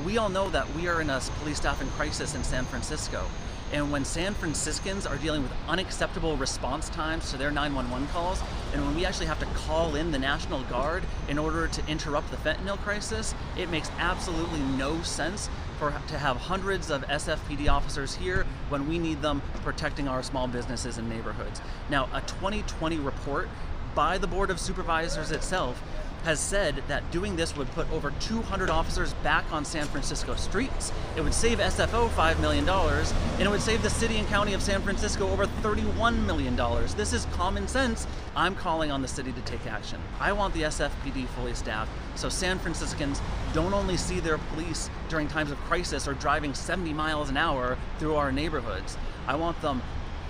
we 0.05 0.19
all 0.19 0.29
know 0.29 0.51
that 0.51 0.75
we 0.75 0.89
are 0.89 1.01
in 1.01 1.11
a 1.11 1.21
police 1.41 1.59
staffing 1.59 1.89
crisis 1.91 2.35
in 2.35 2.43
San 2.43 2.65
Francisco. 2.65 3.25
And 3.73 3.91
when 3.91 4.05
San 4.05 4.35
Franciscans 4.35 5.07
are 5.07 5.17
dealing 5.17 5.43
with 5.43 5.53
unacceptable 5.69 6.37
response 6.37 6.89
times 6.91 7.31
to 7.31 7.37
their 7.37 7.51
911 7.51 8.09
calls, 8.09 8.41
and 8.73 8.85
when 8.85 8.95
we 8.95 9.05
actually 9.05 9.27
have 9.27 9.41
to 9.41 9.47
call 9.47 9.97
in 9.97 10.13
the 10.13 10.19
National 10.19 10.63
Guard 10.65 11.03
in 11.29 11.39
order 11.39 11.67
to 11.67 11.87
interrupt 11.89 12.31
the 12.31 12.37
fentanyl 12.37 12.79
crisis, 12.79 13.35
it 13.57 13.71
makes 13.71 13.91
absolutely 13.99 14.61
no 14.61 15.03
sense 15.03 15.49
for 15.79 15.91
to 16.09 16.19
have 16.19 16.37
hundreds 16.37 16.91
of 16.91 17.03
SFPD 17.07 17.69
officers 17.69 18.15
here 18.15 18.47
when 18.69 18.89
we 18.89 18.99
need 18.99 19.23
them 19.23 19.43
protecting 19.63 20.07
our 20.09 20.23
small 20.23 20.47
businesses 20.47 20.99
and 20.99 21.09
neighborhoods. 21.09 21.61
Now, 21.91 22.09
a 22.13 22.21
2020 22.21 22.99
report 22.99 23.49
by 23.95 24.19
the 24.19 24.27
Board 24.27 24.51
of 24.51 24.61
Supervisors 24.61 25.31
itself 25.31 25.83
has 26.25 26.41
said 26.41 26.83
that 26.89 27.11
doing 27.11 27.37
this 27.37 27.57
would 27.57 27.71
put 27.73 27.91
over 27.91 28.13
200 28.21 28.71
officers 28.71 29.15
back 29.23 29.45
on 29.53 29.65
San 29.65 29.87
Francisco 29.87 30.35
streets. 30.35 30.93
It 31.17 31.21
would 31.23 31.35
save 31.35 31.59
SFO 31.59 32.09
$5 32.09 32.41
million, 32.41 32.69
and 32.69 33.41
it 33.41 33.51
would 33.51 33.61
save 33.61 33.83
the 33.83 33.91
city 33.91 34.17
and 34.17 34.27
county 34.29 34.55
of 34.55 34.63
San 34.63 34.83
Francisco 34.83 35.29
over 35.31 35.47
$31 35.47 36.25
million. 36.25 36.57
This 36.97 37.13
is 37.13 37.27
common 37.33 37.69
sense. 37.69 38.07
I'm 38.35 38.55
calling 38.55 38.91
on 38.91 39.03
the 39.03 39.09
city 39.09 39.33
to 39.33 39.41
take 39.43 39.67
action. 39.67 40.01
I 40.19 40.33
want 40.33 40.55
the 40.55 40.63
SFPD 40.63 41.27
fully 41.29 41.55
staffed 41.55 41.91
so 42.17 42.29
San 42.29 42.59
Franciscans 42.59 43.21
don't 43.53 43.75
only 43.75 43.97
see 43.97 44.21
their 44.21 44.39
police 44.39 44.91
during 45.09 45.29
times 45.29 45.51
of 45.51 45.59
crisis 45.61 46.07
or 46.07 46.15
driving 46.15 46.55
70 46.55 46.93
miles 46.93 47.29
an 47.29 47.37
hour 47.37 47.77
through 47.99 48.15
our 48.17 48.33
neighborhoods. 48.33 48.97
I 49.27 49.37
want 49.37 49.61
them 49.63 49.83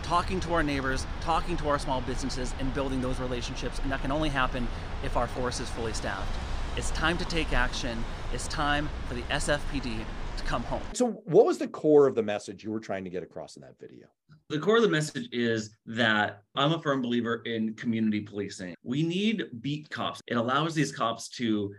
talking 0.05 0.39
to 0.39 0.53
our 0.53 0.63
neighbors, 0.63 1.07
talking 1.23 1.57
to 1.57 1.69
our 1.69 1.79
small 1.79 2.03
businesses, 2.03 2.55
and 2.61 2.73
building 2.75 3.01
those 3.01 3.19
relationships. 3.19 3.81
And 3.81 3.91
that 3.91 4.03
can 4.03 4.13
only 4.13 4.29
happen 4.29 4.69
if 5.03 5.17
our 5.17 5.27
force 5.27 5.61
is 5.61 5.69
fully 5.71 5.95
staffed. 5.95 6.31
It's 6.77 6.91
time 6.91 7.17
to 7.19 7.25
take 7.25 7.53
action. 7.53 8.05
It's 8.33 8.47
time 8.49 8.89
for 9.09 9.15
the 9.15 9.23
SFPD 9.23 10.05
to 10.37 10.45
come 10.45 10.63
home. 10.65 10.83
So, 10.93 11.23
what 11.25 11.47
was 11.47 11.59
the 11.59 11.69
core 11.69 12.07
of 12.07 12.15
the 12.15 12.23
message 12.23 12.63
you 12.63 12.71
were 12.71 12.81
trying 12.81 13.05
to 13.05 13.11
get 13.11 13.23
across 13.23 13.57
in 13.57 13.63
that 13.63 13.79
video? 13.81 14.07
The 14.51 14.59
core 14.59 14.77
of 14.77 14.83
the 14.83 14.91
message 14.91 15.29
is 15.33 15.71
that 15.87 16.43
I'm 16.55 16.73
a 16.73 16.83
firm 16.83 17.01
believer 17.01 17.43
in 17.47 17.75
community 17.75 18.21
policing. 18.21 18.75
We 18.83 19.03
need 19.03 19.47
beat 19.63 19.89
cops. 19.89 20.21
It 20.27 20.37
allows 20.37 20.75
these 20.75 20.93
cops 20.93 21.29
to 21.31 21.73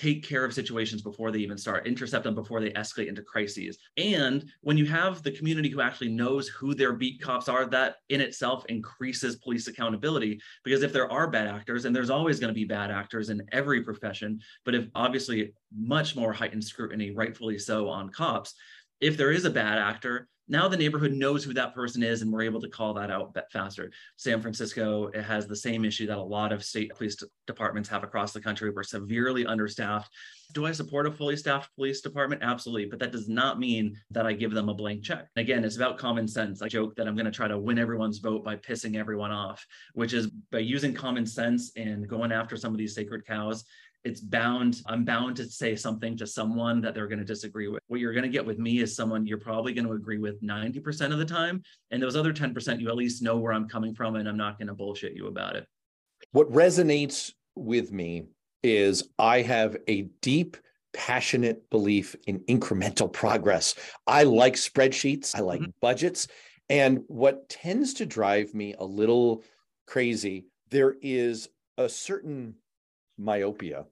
take 0.00 0.26
care 0.26 0.46
of 0.46 0.54
situations 0.54 1.02
before 1.02 1.30
they 1.30 1.40
even 1.40 1.58
start, 1.58 1.86
intercept 1.86 2.24
them 2.24 2.34
before 2.34 2.58
they 2.58 2.70
escalate 2.70 3.08
into 3.08 3.20
crises. 3.20 3.78
And 3.98 4.50
when 4.62 4.78
you 4.78 4.86
have 4.86 5.22
the 5.22 5.30
community 5.30 5.68
who 5.68 5.82
actually 5.82 6.08
knows 6.08 6.48
who 6.48 6.74
their 6.74 6.94
beat 6.94 7.20
cops 7.20 7.50
are, 7.50 7.66
that 7.66 7.96
in 8.08 8.22
itself 8.22 8.64
increases 8.70 9.36
police 9.36 9.66
accountability. 9.66 10.40
Because 10.64 10.82
if 10.82 10.94
there 10.94 11.12
are 11.12 11.28
bad 11.28 11.48
actors, 11.48 11.84
and 11.84 11.94
there's 11.94 12.08
always 12.08 12.40
going 12.40 12.48
to 12.48 12.58
be 12.58 12.64
bad 12.64 12.90
actors 12.90 13.28
in 13.28 13.42
every 13.52 13.82
profession, 13.82 14.40
but 14.64 14.74
if 14.74 14.86
obviously 14.94 15.52
much 15.76 16.16
more 16.16 16.32
heightened 16.32 16.64
scrutiny, 16.64 17.10
rightfully 17.10 17.58
so, 17.58 17.86
on 17.86 18.08
cops, 18.08 18.54
if 19.02 19.18
there 19.18 19.32
is 19.32 19.44
a 19.44 19.50
bad 19.50 19.76
actor, 19.76 20.28
now 20.50 20.66
the 20.68 20.76
neighborhood 20.76 21.12
knows 21.12 21.44
who 21.44 21.54
that 21.54 21.74
person 21.74 22.02
is 22.02 22.22
and 22.22 22.32
we're 22.32 22.42
able 22.42 22.60
to 22.60 22.68
call 22.68 22.92
that 22.94 23.10
out 23.10 23.36
faster. 23.52 23.90
San 24.16 24.40
francisco 24.40 25.10
has 25.14 25.46
the 25.46 25.56
same 25.56 25.84
issue 25.84 26.06
that 26.08 26.18
a 26.18 26.22
lot 26.22 26.52
of 26.52 26.64
state 26.64 26.90
police 26.90 27.16
departments 27.46 27.88
have 27.88 28.02
across 28.02 28.32
the 28.32 28.40
country. 28.40 28.70
We're 28.70 28.82
severely 28.82 29.46
understaffed. 29.46 30.12
Do 30.52 30.66
i 30.66 30.72
support 30.72 31.06
a 31.06 31.12
fully 31.12 31.36
staffed 31.36 31.74
police 31.76 32.00
department? 32.00 32.42
Absolutely 32.42 32.86
but 32.86 32.98
that 32.98 33.12
does 33.12 33.28
not 33.28 33.60
mean 33.60 33.96
that 34.10 34.26
i 34.26 34.32
give 34.32 34.52
them 34.52 34.68
a 34.68 34.74
blank 34.74 35.04
check. 35.04 35.28
Again 35.36 35.64
it's 35.64 35.76
about 35.76 35.98
common 35.98 36.26
sense. 36.26 36.60
I 36.60 36.68
joke 36.68 36.96
that 36.96 37.06
i'm 37.06 37.14
going 37.14 37.26
to 37.26 37.30
try 37.30 37.48
to 37.48 37.58
win 37.58 37.78
everyone's 37.78 38.18
vote 38.18 38.44
by 38.44 38.56
pissing 38.56 38.96
everyone 38.96 39.30
off 39.30 39.64
which 39.94 40.12
is 40.12 40.26
by 40.50 40.58
using 40.58 40.92
common 40.92 41.24
sense 41.24 41.70
and 41.76 42.08
going 42.08 42.32
after 42.32 42.56
some 42.56 42.72
of 42.72 42.78
these 42.78 42.94
sacred 42.94 43.24
cows 43.24 43.64
it's 44.04 44.20
bound 44.20 44.80
i'm 44.86 45.04
bound 45.04 45.36
to 45.36 45.44
say 45.44 45.76
something 45.76 46.16
to 46.16 46.26
someone 46.26 46.80
that 46.80 46.94
they're 46.94 47.06
going 47.06 47.18
to 47.18 47.24
disagree 47.24 47.68
with 47.68 47.82
what 47.88 48.00
you're 48.00 48.12
going 48.12 48.24
to 48.24 48.30
get 48.30 48.44
with 48.44 48.58
me 48.58 48.80
is 48.80 48.94
someone 48.96 49.26
you're 49.26 49.38
probably 49.38 49.72
going 49.72 49.86
to 49.86 49.92
agree 49.92 50.18
with 50.18 50.42
90% 50.42 51.12
of 51.12 51.18
the 51.18 51.24
time 51.24 51.62
and 51.90 52.02
those 52.02 52.16
other 52.16 52.32
10% 52.32 52.80
you 52.80 52.88
at 52.88 52.96
least 52.96 53.22
know 53.22 53.36
where 53.36 53.52
i'm 53.52 53.68
coming 53.68 53.94
from 53.94 54.16
and 54.16 54.28
i'm 54.28 54.36
not 54.36 54.58
going 54.58 54.68
to 54.68 54.74
bullshit 54.74 55.14
you 55.14 55.26
about 55.26 55.56
it 55.56 55.66
What 56.32 56.50
resonates 56.50 57.32
with 57.54 57.92
me 57.92 58.24
is 58.62 59.08
I 59.18 59.42
have 59.42 59.76
a 59.88 60.02
deep, 60.22 60.56
passionate 60.92 61.68
belief 61.70 62.16
in 62.26 62.40
incremental 62.40 63.12
progress. 63.12 63.74
I 64.06 64.24
like 64.24 64.54
spreadsheets, 64.54 65.34
I 65.34 65.40
like 65.40 65.60
mm-hmm. 65.60 65.70
budgets. 65.80 66.28
And 66.68 67.00
what 67.08 67.48
tends 67.48 67.94
to 67.94 68.06
drive 68.06 68.54
me 68.54 68.74
a 68.78 68.84
little 68.84 69.42
crazy, 69.86 70.46
there 70.70 70.94
is 71.02 71.48
a 71.78 71.88
certain 71.88 72.54
myopia 73.20 73.86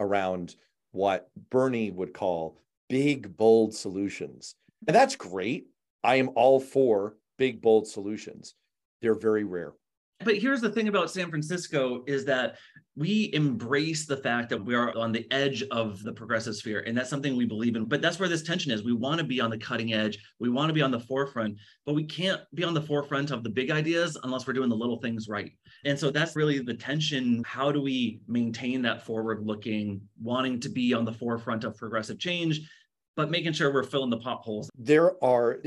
around 0.00 0.56
what 0.92 1.30
Bernie 1.50 1.90
would 1.90 2.14
call 2.14 2.60
big, 2.88 3.36
bold 3.36 3.74
solutions. 3.74 4.54
And 4.86 4.94
that's 4.94 5.16
great. 5.16 5.66
I 6.02 6.16
am 6.16 6.30
all 6.34 6.60
for 6.60 7.16
big, 7.38 7.60
bold 7.62 7.88
solutions. 7.88 8.54
They're 9.00 9.14
very 9.14 9.44
rare. 9.44 9.72
But 10.20 10.38
here's 10.38 10.60
the 10.60 10.70
thing 10.70 10.88
about 10.88 11.10
San 11.10 11.28
Francisco 11.28 12.04
is 12.06 12.24
that 12.26 12.56
we 12.96 13.30
embrace 13.34 14.06
the 14.06 14.16
fact 14.16 14.48
that 14.50 14.64
we 14.64 14.74
are 14.74 14.96
on 14.96 15.10
the 15.10 15.26
edge 15.32 15.64
of 15.72 16.02
the 16.04 16.12
progressive 16.12 16.54
sphere 16.54 16.84
and 16.86 16.96
that's 16.96 17.10
something 17.10 17.36
we 17.36 17.44
believe 17.44 17.74
in. 17.74 17.86
But 17.86 18.00
that's 18.00 18.20
where 18.20 18.28
this 18.28 18.42
tension 18.42 18.70
is. 18.70 18.84
We 18.84 18.92
want 18.92 19.18
to 19.18 19.24
be 19.24 19.40
on 19.40 19.50
the 19.50 19.58
cutting 19.58 19.92
edge. 19.92 20.18
We 20.38 20.48
want 20.48 20.68
to 20.68 20.72
be 20.74 20.82
on 20.82 20.92
the 20.92 21.00
forefront 21.00 21.58
but 21.84 21.94
we 21.94 22.04
can't 22.04 22.40
be 22.54 22.62
on 22.62 22.74
the 22.74 22.80
forefront 22.80 23.32
of 23.32 23.42
the 23.42 23.50
big 23.50 23.70
ideas 23.70 24.16
unless 24.22 24.46
we're 24.46 24.52
doing 24.52 24.68
the 24.70 24.76
little 24.76 25.00
things 25.00 25.28
right. 25.28 25.52
And 25.84 25.98
so 25.98 26.10
that's 26.10 26.36
really 26.36 26.60
the 26.60 26.74
tension. 26.74 27.42
How 27.44 27.72
do 27.72 27.82
we 27.82 28.20
maintain 28.28 28.82
that 28.82 29.04
forward 29.04 29.44
looking 29.44 30.00
wanting 30.22 30.60
to 30.60 30.68
be 30.68 30.94
on 30.94 31.04
the 31.04 31.12
forefront 31.12 31.64
of 31.64 31.76
progressive 31.76 32.18
change 32.18 32.60
but 33.16 33.30
making 33.30 33.52
sure 33.52 33.72
we're 33.72 33.82
filling 33.82 34.10
the 34.10 34.18
potholes? 34.18 34.70
There 34.76 35.22
are 35.22 35.60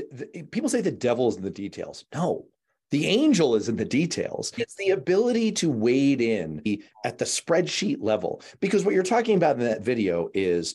people 0.50 0.70
say 0.70 0.80
the 0.80 0.90
devil 0.90 1.28
is 1.28 1.36
in 1.36 1.42
the 1.42 1.50
details. 1.50 2.06
No 2.14 2.46
the 2.90 3.06
angel 3.06 3.54
is 3.54 3.68
in 3.68 3.76
the 3.76 3.84
details. 3.84 4.52
It's 4.56 4.74
the 4.76 4.90
ability 4.90 5.52
to 5.52 5.70
wade 5.70 6.20
in 6.20 6.62
at 7.04 7.18
the 7.18 7.24
spreadsheet 7.24 7.98
level. 8.00 8.42
Because 8.60 8.84
what 8.84 8.94
you're 8.94 9.02
talking 9.02 9.36
about 9.36 9.56
in 9.56 9.64
that 9.64 9.82
video 9.82 10.30
is 10.32 10.74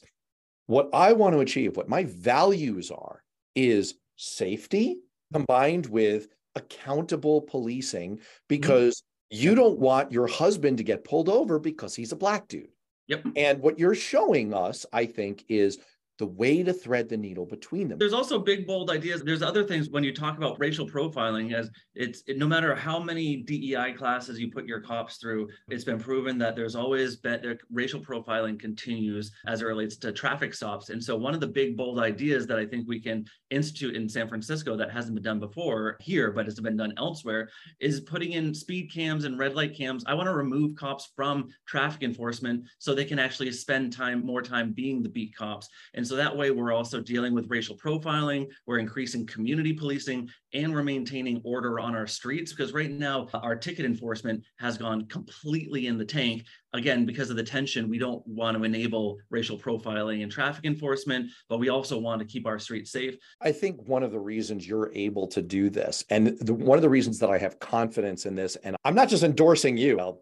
what 0.68 0.90
I 0.94 1.14
want 1.14 1.34
to 1.34 1.40
achieve, 1.40 1.76
what 1.76 1.90
my 1.90 2.04
values 2.04 2.92
are, 2.92 3.24
is 3.56 3.96
safety 4.16 4.98
combined 5.32 5.88
with 5.88 6.28
accountable 6.56 7.42
policing 7.42 8.20
because 8.48 9.02
mm-hmm. 9.32 9.44
you 9.44 9.56
don't 9.56 9.80
want 9.80 10.12
your 10.12 10.28
husband 10.28 10.78
to 10.78 10.84
get 10.84 11.04
pulled 11.04 11.30
over 11.30 11.60
because 11.60 11.96
he's 11.96 12.12
a 12.12 12.18
black 12.18 12.48
dude. 12.48 12.70
Yep. 13.08 13.26
And 13.36 13.60
what 13.60 13.80
you're 13.80 13.96
showing 13.96 14.54
us, 14.54 14.86
I 14.94 15.06
think, 15.08 15.44
is 15.50 15.80
the 16.24 16.28
way 16.28 16.64
to 16.64 16.72
thread 16.72 17.10
the 17.10 17.18
needle 17.18 17.46
between 17.46 17.90
them. 17.90 17.98
There's 17.98 18.14
also 18.14 18.40
big, 18.40 18.66
bold 18.66 18.90
ideas. 18.90 19.24
There's 19.24 19.42
other 19.42 19.66
things 19.66 19.90
when 19.90 20.06
you 20.06 20.14
talk 20.14 20.38
about 20.38 20.58
racial 20.58 20.88
profiling, 20.88 21.54
as 21.54 21.70
it's 21.96 22.24
it, 22.28 22.38
no 22.38 22.48
matter 22.48 22.74
how 22.74 22.98
many 22.98 23.44
DEI 23.44 23.92
classes 23.92 24.40
you 24.40 24.50
put 24.50 24.66
your 24.66 24.80
cops 24.80 25.18
through, 25.18 25.50
it's 25.68 25.84
been 25.84 26.00
proven 26.00 26.38
that 26.38 26.56
there's 26.56 26.78
always 26.78 27.18
been 27.18 27.42
there, 27.42 27.58
racial 27.70 28.00
profiling 28.00 28.58
continues 28.58 29.34
as 29.48 29.62
it 29.62 29.66
relates 29.66 29.98
to 29.98 30.14
traffic 30.14 30.54
stops. 30.54 30.92
And 30.92 31.04
so 31.04 31.18
one 31.18 31.34
of 31.34 31.42
the 31.42 31.48
big, 31.48 31.76
bold 31.76 32.00
ideas 32.00 32.48
that 32.48 32.58
I 32.58 32.66
think 32.66 32.88
we 32.88 33.02
can 33.02 33.26
institute 33.50 33.98
in 33.98 34.08
San 34.08 34.30
Francisco 34.30 34.78
that 34.78 34.92
hasn't 34.94 35.16
been 35.16 35.24
done 35.24 35.42
before 35.42 35.98
here, 36.00 36.32
but 36.32 36.46
has 36.46 36.58
been 36.58 36.78
done 36.78 36.94
elsewhere, 36.98 37.50
is 37.82 38.00
putting 38.00 38.32
in 38.32 38.54
speed 38.54 38.94
cams 38.94 39.26
and 39.26 39.38
red 39.38 39.56
light 39.56 39.76
cams. 39.76 40.06
I 40.08 40.14
want 40.14 40.28
to 40.28 40.34
remove 40.34 40.78
cops 40.78 41.12
from 41.18 41.50
traffic 41.68 42.02
enforcement 42.02 42.64
so 42.80 42.96
they 42.96 43.04
can 43.04 43.20
actually 43.20 43.52
spend 43.52 43.92
time, 43.92 44.26
more 44.26 44.42
time 44.42 44.72
being 44.72 45.04
the 45.04 45.10
beat 45.10 45.36
cops. 45.36 45.68
And 45.94 46.04
and 46.04 46.08
so 46.14 46.18
that 46.18 46.38
way, 46.38 46.52
we're 46.52 46.72
also 46.72 47.02
dealing 47.02 47.34
with 47.34 47.50
racial 47.50 47.76
profiling, 47.76 48.48
we're 48.68 48.78
increasing 48.78 49.26
community 49.26 49.74
policing, 49.74 50.30
and 50.54 50.72
we're 50.72 50.84
maintaining 50.84 51.42
order 51.44 51.80
on 51.80 51.96
our 51.96 52.06
streets 52.06 52.54
because 52.54 52.72
right 52.72 52.92
now, 52.92 53.28
our 53.34 53.56
ticket 53.56 53.84
enforcement 53.84 54.44
has 54.60 54.78
gone 54.78 55.08
completely 55.08 55.88
in 55.88 55.98
the 55.98 56.06
tank. 56.06 56.46
Again, 56.74 57.08
because 57.08 57.32
of 57.32 57.36
the 57.36 57.42
tension, 57.42 57.90
we 57.90 57.98
don't 57.98 58.22
want 58.28 58.56
to 58.56 58.64
enable 58.64 59.18
racial 59.32 59.58
profiling 59.58 60.22
and 60.22 60.32
traffic 60.32 60.66
enforcement, 60.66 61.32
but 61.50 61.58
we 61.58 61.70
also 61.70 61.98
want 61.98 62.22
to 62.22 62.28
keep 62.28 62.46
our 62.46 62.60
streets 62.60 62.92
safe. 62.92 63.18
I 63.42 63.52
think 63.52 63.82
one 63.88 64.04
of 64.04 64.12
the 64.12 64.20
reasons 64.20 64.68
you're 64.68 64.92
able 64.94 65.26
to 65.30 65.42
do 65.42 65.72
this, 65.72 66.06
and 66.12 66.38
the, 66.38 66.54
one 66.54 66.78
of 66.78 66.84
the 66.84 66.90
reasons 66.90 67.18
that 67.18 67.32
I 67.32 67.40
have 67.40 67.58
confidence 67.58 68.28
in 68.28 68.36
this, 68.36 68.56
and 68.58 68.76
I'm 68.86 68.94
not 68.94 69.10
just 69.10 69.24
endorsing 69.24 69.78
you, 69.78 70.00
I'll 70.00 70.22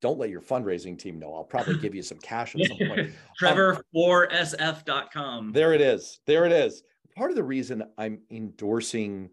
don't 0.00 0.18
let 0.18 0.30
your 0.30 0.40
fundraising 0.40 0.98
team 0.98 1.18
know. 1.18 1.34
I'll 1.34 1.44
probably 1.44 1.78
give 1.78 1.94
you 1.94 2.02
some 2.02 2.18
cash 2.18 2.54
at 2.54 2.66
some 2.66 2.78
point. 2.78 3.00
Um, 3.08 3.12
Trevor 3.38 3.82
for 3.92 4.28
sf.com. 4.28 5.52
There 5.52 5.72
it 5.72 5.80
is. 5.80 6.20
There 6.26 6.44
it 6.44 6.52
is. 6.52 6.82
Part 7.16 7.30
of 7.30 7.36
the 7.36 7.42
reason 7.42 7.84
I'm 7.96 8.20
endorsing 8.30 9.30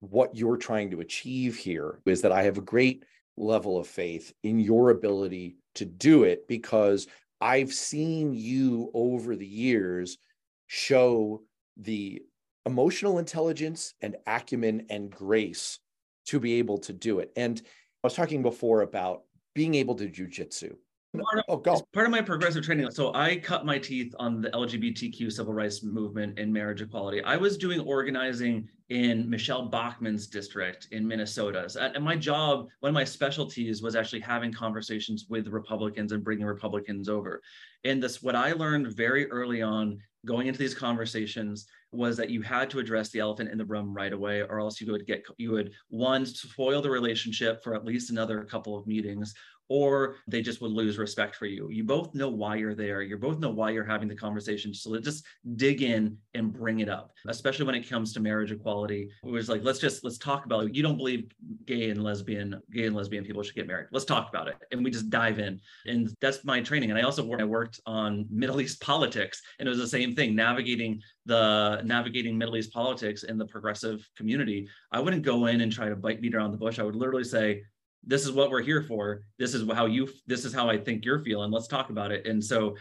what 0.00 0.36
you're 0.36 0.56
trying 0.56 0.90
to 0.90 1.00
achieve 1.00 1.56
here 1.56 2.00
is 2.06 2.22
that 2.22 2.32
I 2.32 2.42
have 2.42 2.58
a 2.58 2.62
great 2.62 3.04
level 3.36 3.78
of 3.78 3.86
faith 3.86 4.32
in 4.42 4.58
your 4.60 4.90
ability 4.90 5.56
to 5.74 5.84
do 5.84 6.24
it 6.24 6.46
because 6.48 7.06
I've 7.40 7.72
seen 7.72 8.34
you 8.34 8.90
over 8.94 9.36
the 9.36 9.46
years 9.46 10.18
show 10.66 11.42
the 11.76 12.22
emotional 12.66 13.18
intelligence 13.18 13.94
and 14.00 14.16
acumen 14.26 14.86
and 14.90 15.10
grace 15.10 15.78
to 16.26 16.38
be 16.38 16.54
able 16.54 16.78
to 16.78 16.92
do 16.92 17.18
it. 17.20 17.32
And 17.36 17.60
I 18.02 18.06
was 18.06 18.14
talking 18.14 18.42
before 18.42 18.82
about 18.82 19.22
being 19.54 19.74
able 19.74 19.94
to 19.96 20.08
jujitsu. 20.08 20.74
Part 21.12 21.38
of, 21.38 21.44
oh, 21.48 21.82
part 21.92 22.06
of 22.06 22.12
my 22.12 22.22
progressive 22.22 22.64
training. 22.64 22.88
So 22.92 23.12
I 23.14 23.36
cut 23.36 23.66
my 23.66 23.78
teeth 23.78 24.14
on 24.20 24.40
the 24.40 24.48
LGBTQ 24.50 25.32
civil 25.32 25.52
rights 25.52 25.82
movement 25.82 26.38
and 26.38 26.52
marriage 26.52 26.82
equality. 26.82 27.20
I 27.24 27.36
was 27.36 27.58
doing 27.58 27.80
organizing 27.80 28.68
in 28.90 29.28
Michele 29.28 29.66
Bachmann's 29.66 30.28
district 30.28 30.86
in 30.92 31.06
Minnesota. 31.06 31.68
And 31.80 32.04
my 32.04 32.14
job, 32.14 32.68
one 32.78 32.90
of 32.90 32.94
my 32.94 33.02
specialties 33.02 33.82
was 33.82 33.96
actually 33.96 34.20
having 34.20 34.52
conversations 34.52 35.26
with 35.28 35.48
Republicans 35.48 36.12
and 36.12 36.22
bringing 36.22 36.46
Republicans 36.46 37.08
over. 37.08 37.42
And 37.82 38.00
this, 38.00 38.22
what 38.22 38.36
I 38.36 38.52
learned 38.52 38.94
very 38.94 39.28
early 39.32 39.62
on 39.62 40.00
going 40.26 40.46
into 40.46 40.58
these 40.58 40.74
conversations 40.74 41.66
was 41.92 42.16
that 42.16 42.30
you 42.30 42.42
had 42.42 42.70
to 42.70 42.78
address 42.78 43.08
the 43.10 43.20
elephant 43.20 43.50
in 43.50 43.58
the 43.58 43.64
room 43.64 43.94
right 43.94 44.12
away 44.12 44.42
or 44.42 44.60
else 44.60 44.80
you 44.80 44.90
would 44.92 45.06
get 45.06 45.24
you 45.38 45.50
would 45.50 45.72
one 45.88 46.26
spoil 46.26 46.82
the 46.82 46.90
relationship 46.90 47.62
for 47.62 47.74
at 47.74 47.84
least 47.84 48.10
another 48.10 48.44
couple 48.44 48.76
of 48.76 48.86
meetings 48.86 49.34
or 49.70 50.16
they 50.26 50.42
just 50.42 50.60
would 50.60 50.72
lose 50.72 50.98
respect 50.98 51.36
for 51.36 51.46
you. 51.46 51.70
You 51.70 51.84
both 51.84 52.12
know 52.12 52.28
why 52.28 52.56
you're 52.56 52.74
there. 52.74 53.02
You 53.02 53.16
both 53.16 53.38
know 53.38 53.50
why 53.50 53.70
you're 53.70 53.84
having 53.84 54.08
the 54.08 54.16
conversation. 54.16 54.74
So 54.74 54.98
just 54.98 55.24
dig 55.54 55.82
in 55.82 56.18
and 56.34 56.52
bring 56.52 56.80
it 56.80 56.88
up, 56.88 57.12
especially 57.28 57.66
when 57.66 57.76
it 57.76 57.88
comes 57.88 58.12
to 58.12 58.20
marriage 58.20 58.50
equality. 58.50 59.08
It 59.24 59.30
was 59.30 59.48
like, 59.48 59.62
let's 59.62 59.78
just 59.78 60.02
let's 60.02 60.18
talk 60.18 60.44
about 60.44 60.64
it. 60.64 60.74
You 60.74 60.82
don't 60.82 60.96
believe 60.96 61.30
gay 61.66 61.90
and 61.90 62.02
lesbian, 62.02 62.60
gay 62.72 62.86
and 62.86 62.96
lesbian 62.96 63.24
people 63.24 63.44
should 63.44 63.54
get 63.54 63.68
married. 63.68 63.86
Let's 63.92 64.04
talk 64.04 64.28
about 64.28 64.48
it. 64.48 64.56
And 64.72 64.84
we 64.84 64.90
just 64.90 65.08
dive 65.08 65.38
in. 65.38 65.60
And 65.86 66.12
that's 66.20 66.44
my 66.44 66.60
training. 66.60 66.90
And 66.90 66.98
I 66.98 67.02
also 67.02 67.24
worked, 67.24 67.40
I 67.40 67.44
worked 67.44 67.80
on 67.86 68.26
Middle 68.28 68.60
East 68.60 68.80
politics, 68.80 69.40
and 69.60 69.68
it 69.68 69.70
was 69.70 69.78
the 69.78 69.86
same 69.86 70.16
thing, 70.16 70.34
navigating 70.34 71.00
the 71.26 71.80
navigating 71.84 72.36
Middle 72.36 72.56
East 72.56 72.72
politics 72.72 73.22
in 73.22 73.38
the 73.38 73.46
progressive 73.46 74.04
community. 74.16 74.68
I 74.90 74.98
wouldn't 74.98 75.22
go 75.22 75.46
in 75.46 75.60
and 75.60 75.70
try 75.70 75.88
to 75.88 75.94
bite 75.94 76.20
beat 76.20 76.34
around 76.34 76.50
the 76.50 76.58
bush. 76.58 76.80
I 76.80 76.82
would 76.82 76.96
literally 76.96 77.22
say, 77.22 77.62
this 78.04 78.24
is 78.24 78.32
what 78.32 78.50
we're 78.50 78.62
here 78.62 78.82
for. 78.82 79.22
This 79.38 79.54
is 79.54 79.70
how 79.72 79.86
you 79.86 80.08
this 80.26 80.44
is 80.44 80.54
how 80.54 80.68
i 80.68 80.78
think 80.78 81.04
you're 81.04 81.20
feeling. 81.20 81.50
Let's 81.50 81.68
talk 81.68 81.90
about 81.90 82.12
it. 82.12 82.26
And 82.26 82.42
so 82.42 82.76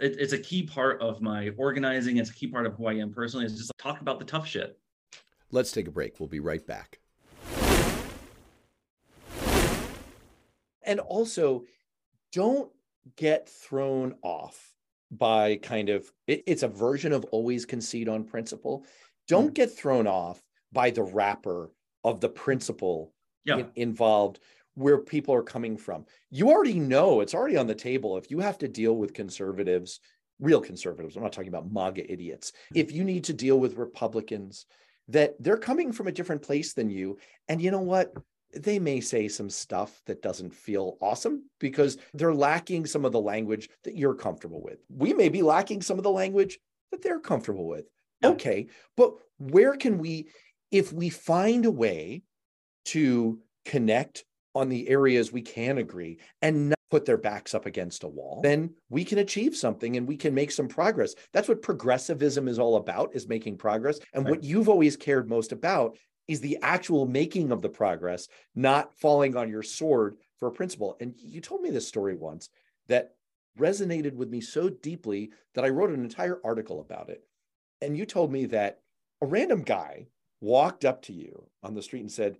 it, 0.00 0.16
it's 0.18 0.32
a 0.32 0.38
key 0.38 0.64
part 0.64 1.00
of 1.00 1.20
my 1.22 1.50
organizing. 1.56 2.18
It's 2.18 2.30
a 2.30 2.34
key 2.34 2.48
part 2.48 2.66
of 2.66 2.74
who 2.74 2.86
i 2.86 2.94
am 2.94 3.12
personally. 3.12 3.46
Is 3.46 3.56
just 3.56 3.72
talk 3.78 4.00
about 4.00 4.18
the 4.18 4.24
tough 4.24 4.46
shit. 4.46 4.78
Let's 5.50 5.72
take 5.72 5.88
a 5.88 5.90
break. 5.90 6.20
We'll 6.20 6.28
be 6.28 6.40
right 6.40 6.64
back. 6.66 7.00
And 10.82 11.00
also 11.00 11.64
don't 12.32 12.70
get 13.16 13.48
thrown 13.48 14.14
off 14.22 14.74
by 15.10 15.56
kind 15.56 15.88
of 15.88 16.10
it, 16.26 16.42
it's 16.46 16.62
a 16.62 16.68
version 16.68 17.12
of 17.12 17.24
always 17.26 17.64
concede 17.66 18.08
on 18.08 18.24
principle. 18.24 18.84
Don't 19.26 19.46
mm-hmm. 19.46 19.54
get 19.54 19.76
thrown 19.76 20.06
off 20.06 20.40
by 20.72 20.90
the 20.90 21.02
wrapper 21.02 21.70
of 22.04 22.20
the 22.20 22.28
principle 22.28 23.12
yeah. 23.44 23.58
in, 23.58 23.70
involved 23.76 24.40
where 24.74 24.98
people 24.98 25.34
are 25.34 25.42
coming 25.42 25.76
from. 25.76 26.06
You 26.30 26.48
already 26.48 26.78
know 26.78 27.20
it's 27.20 27.34
already 27.34 27.56
on 27.56 27.66
the 27.66 27.74
table. 27.74 28.16
If 28.16 28.30
you 28.30 28.40
have 28.40 28.58
to 28.58 28.68
deal 28.68 28.96
with 28.96 29.14
conservatives, 29.14 30.00
real 30.38 30.60
conservatives, 30.60 31.16
I'm 31.16 31.22
not 31.22 31.32
talking 31.32 31.48
about 31.48 31.70
MAGA 31.70 32.10
idiots. 32.10 32.50
Mm-hmm. 32.50 32.78
If 32.78 32.92
you 32.92 33.04
need 33.04 33.24
to 33.24 33.32
deal 33.32 33.58
with 33.58 33.76
Republicans, 33.76 34.66
that 35.08 35.34
they're 35.40 35.56
coming 35.56 35.92
from 35.92 36.06
a 36.06 36.12
different 36.12 36.42
place 36.42 36.72
than 36.72 36.88
you. 36.88 37.18
And 37.48 37.60
you 37.60 37.70
know 37.70 37.80
what? 37.80 38.14
They 38.54 38.78
may 38.78 39.00
say 39.00 39.28
some 39.28 39.50
stuff 39.50 40.00
that 40.06 40.22
doesn't 40.22 40.54
feel 40.54 40.96
awesome 41.00 41.44
because 41.58 41.98
they're 42.14 42.34
lacking 42.34 42.86
some 42.86 43.04
of 43.04 43.12
the 43.12 43.20
language 43.20 43.68
that 43.84 43.96
you're 43.96 44.14
comfortable 44.14 44.62
with. 44.62 44.78
We 44.88 45.12
may 45.12 45.28
be 45.28 45.42
lacking 45.42 45.82
some 45.82 45.98
of 45.98 46.04
the 46.04 46.10
language 46.10 46.58
that 46.90 47.02
they're 47.02 47.20
comfortable 47.20 47.66
with. 47.66 47.86
Yeah. 48.22 48.30
Okay. 48.30 48.68
But 48.96 49.14
where 49.38 49.76
can 49.76 49.98
we, 49.98 50.28
if 50.70 50.92
we 50.92 51.10
find 51.10 51.64
a 51.64 51.70
way 51.70 52.22
to 52.86 53.38
connect 53.64 54.24
on 54.54 54.68
the 54.68 54.88
areas 54.88 55.32
we 55.32 55.42
can 55.42 55.78
agree 55.78 56.18
and 56.42 56.70
not 56.70 56.78
put 56.90 57.04
their 57.04 57.16
backs 57.16 57.54
up 57.54 57.66
against 57.66 58.02
a 58.02 58.08
wall 58.08 58.40
then 58.42 58.74
we 58.88 59.04
can 59.04 59.18
achieve 59.18 59.54
something 59.54 59.96
and 59.96 60.08
we 60.08 60.16
can 60.16 60.34
make 60.34 60.50
some 60.50 60.66
progress 60.66 61.14
that's 61.32 61.48
what 61.48 61.62
progressivism 61.62 62.48
is 62.48 62.58
all 62.58 62.76
about 62.76 63.14
is 63.14 63.28
making 63.28 63.56
progress 63.56 64.00
and 64.12 64.24
right. 64.24 64.32
what 64.32 64.44
you've 64.44 64.68
always 64.68 64.96
cared 64.96 65.28
most 65.28 65.52
about 65.52 65.96
is 66.30 66.40
the 66.40 66.58
actual 66.62 67.06
making 67.06 67.50
of 67.50 67.60
the 67.60 67.68
progress 67.68 68.28
not 68.54 68.94
falling 68.94 69.36
on 69.36 69.50
your 69.50 69.64
sword 69.64 70.16
for 70.38 70.46
a 70.46 70.52
principle. 70.52 70.96
And 71.00 71.12
you 71.18 71.40
told 71.40 71.60
me 71.60 71.70
this 71.70 71.88
story 71.88 72.14
once 72.14 72.50
that 72.86 73.16
resonated 73.58 74.14
with 74.14 74.30
me 74.30 74.40
so 74.40 74.68
deeply 74.68 75.32
that 75.56 75.64
I 75.64 75.70
wrote 75.70 75.90
an 75.90 76.04
entire 76.04 76.40
article 76.44 76.80
about 76.80 77.10
it. 77.10 77.24
And 77.82 77.96
you 77.96 78.06
told 78.06 78.30
me 78.30 78.46
that 78.46 78.78
a 79.20 79.26
random 79.26 79.62
guy 79.62 80.06
walked 80.40 80.84
up 80.84 81.02
to 81.02 81.12
you 81.12 81.48
on 81.64 81.74
the 81.74 81.82
street 81.82 82.02
and 82.02 82.12
said, 82.12 82.38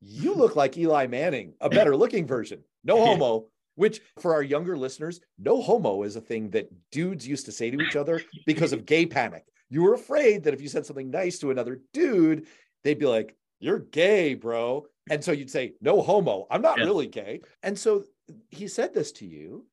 You 0.00 0.34
look 0.34 0.56
like 0.56 0.76
Eli 0.76 1.06
Manning, 1.06 1.54
a 1.60 1.68
better 1.68 1.96
looking 1.96 2.26
version. 2.26 2.62
No 2.84 2.96
homo. 3.04 3.46
Which, 3.76 4.00
for 4.18 4.34
our 4.34 4.42
younger 4.42 4.76
listeners, 4.76 5.20
no 5.38 5.62
homo 5.62 6.02
is 6.02 6.16
a 6.16 6.20
thing 6.20 6.50
that 6.50 6.70
dudes 6.90 7.26
used 7.26 7.46
to 7.46 7.52
say 7.52 7.70
to 7.70 7.80
each 7.80 7.96
other 7.96 8.20
because 8.44 8.72
of 8.74 8.84
gay 8.84 9.06
panic. 9.06 9.44
You 9.70 9.82
were 9.82 9.94
afraid 9.94 10.42
that 10.44 10.52
if 10.52 10.60
you 10.60 10.68
said 10.68 10.84
something 10.84 11.10
nice 11.10 11.38
to 11.38 11.50
another 11.50 11.80
dude, 11.94 12.46
they'd 12.82 12.98
be 12.98 13.06
like, 13.06 13.36
You're 13.58 13.78
gay, 13.78 14.34
bro. 14.34 14.86
And 15.08 15.24
so 15.24 15.32
you'd 15.32 15.50
say, 15.50 15.74
No 15.80 16.02
homo. 16.02 16.46
I'm 16.50 16.60
not 16.60 16.78
yeah. 16.78 16.84
really 16.84 17.06
gay. 17.06 17.40
And 17.62 17.78
so 17.78 18.04
he 18.50 18.68
said 18.68 18.92
this 18.92 19.12
to 19.12 19.26
you. 19.26 19.66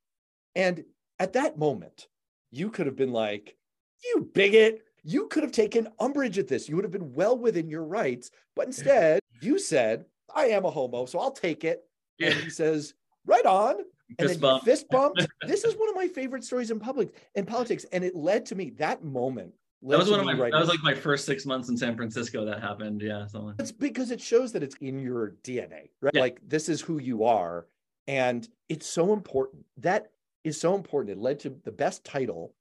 And 0.55 0.85
at 1.19 1.33
that 1.33 1.57
moment, 1.57 2.07
you 2.51 2.69
could 2.69 2.85
have 2.85 2.95
been 2.95 3.11
like, 3.11 3.57
You 4.05 4.29
bigot. 4.33 4.83
You 5.03 5.27
could 5.27 5.43
have 5.43 5.51
taken 5.51 5.87
umbrage 5.99 6.37
at 6.37 6.47
this. 6.47 6.69
You 6.69 6.75
would 6.75 6.85
have 6.85 6.91
been 6.91 7.13
well 7.13 7.37
within 7.37 7.69
your 7.69 7.83
rights. 7.83 8.29
But 8.55 8.67
instead, 8.67 9.21
you 9.41 9.57
said, 9.57 10.05
I 10.37 10.45
am 10.47 10.65
a 10.65 10.69
homo, 10.69 11.05
so 11.05 11.19
I'll 11.19 11.31
take 11.31 11.63
it. 11.63 11.83
And 12.21 12.33
he 12.33 12.49
says, 12.49 12.93
Right 13.25 13.45
on. 13.45 13.75
And 14.19 14.29
fist 14.29 14.33
then 14.35 14.39
bump. 14.39 14.63
fist 14.63 14.87
bumped. 14.91 15.27
this 15.41 15.65
is 15.65 15.75
one 15.75 15.89
of 15.89 15.95
my 15.95 16.07
favorite 16.07 16.43
stories 16.43 16.71
in 16.71 16.79
public 16.79 17.13
in 17.35 17.45
politics. 17.45 17.85
And 17.91 18.03
it 18.03 18.15
led 18.15 18.45
to 18.47 18.55
me 18.55 18.69
that 18.77 19.03
moment 19.03 19.53
that 19.83 19.99
was 19.99 20.09
one 20.09 20.19
of 20.19 20.25
my 20.25 20.33
right 20.33 20.51
that 20.51 20.59
was 20.59 20.69
like 20.69 20.81
my 20.81 20.95
first 20.95 21.25
six 21.25 21.45
months 21.45 21.69
in 21.69 21.77
San 21.77 21.95
Francisco 21.95 22.45
that 22.45 22.61
happened. 22.61 23.01
Yeah. 23.01 23.27
So 23.27 23.53
it's 23.59 23.71
because 23.71 24.11
it 24.11 24.21
shows 24.21 24.51
that 24.53 24.63
it's 24.63 24.75
in 24.77 24.99
your 24.99 25.35
DNA, 25.43 25.89
right? 26.01 26.13
Yeah. 26.13 26.21
Like 26.21 26.39
this 26.47 26.69
is 26.69 26.81
who 26.81 26.99
you 26.99 27.25
are. 27.25 27.67
And 28.07 28.47
it's 28.69 28.87
so 28.87 29.13
important. 29.13 29.65
That 29.77 30.11
is 30.43 30.59
so 30.59 30.73
important. 30.75 31.17
It 31.17 31.21
led 31.21 31.39
to 31.41 31.55
the 31.63 31.71
best 31.71 32.03
title 32.03 32.53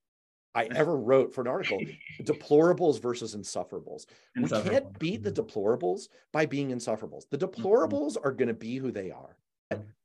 I 0.57 0.69
ever 0.75 0.97
wrote 0.97 1.35
for 1.35 1.43
an 1.43 1.49
article 1.49 1.81
deplorables 2.23 3.01
versus 3.01 3.37
insufferables. 3.37 4.07
We 4.37 4.49
can't 4.49 4.99
beat 4.99 5.23
the 5.23 5.33
deplorables 5.33 6.09
by 6.33 6.47
being 6.47 6.71
insufferables. 6.71 7.29
The 7.31 7.39
mm-hmm. 7.39 7.63
deplorables 7.63 8.17
are 8.23 8.33
going 8.33 8.49
to 8.49 8.55
be 8.55 8.77
who 8.77 8.91
they 8.91 9.11
are. 9.11 9.37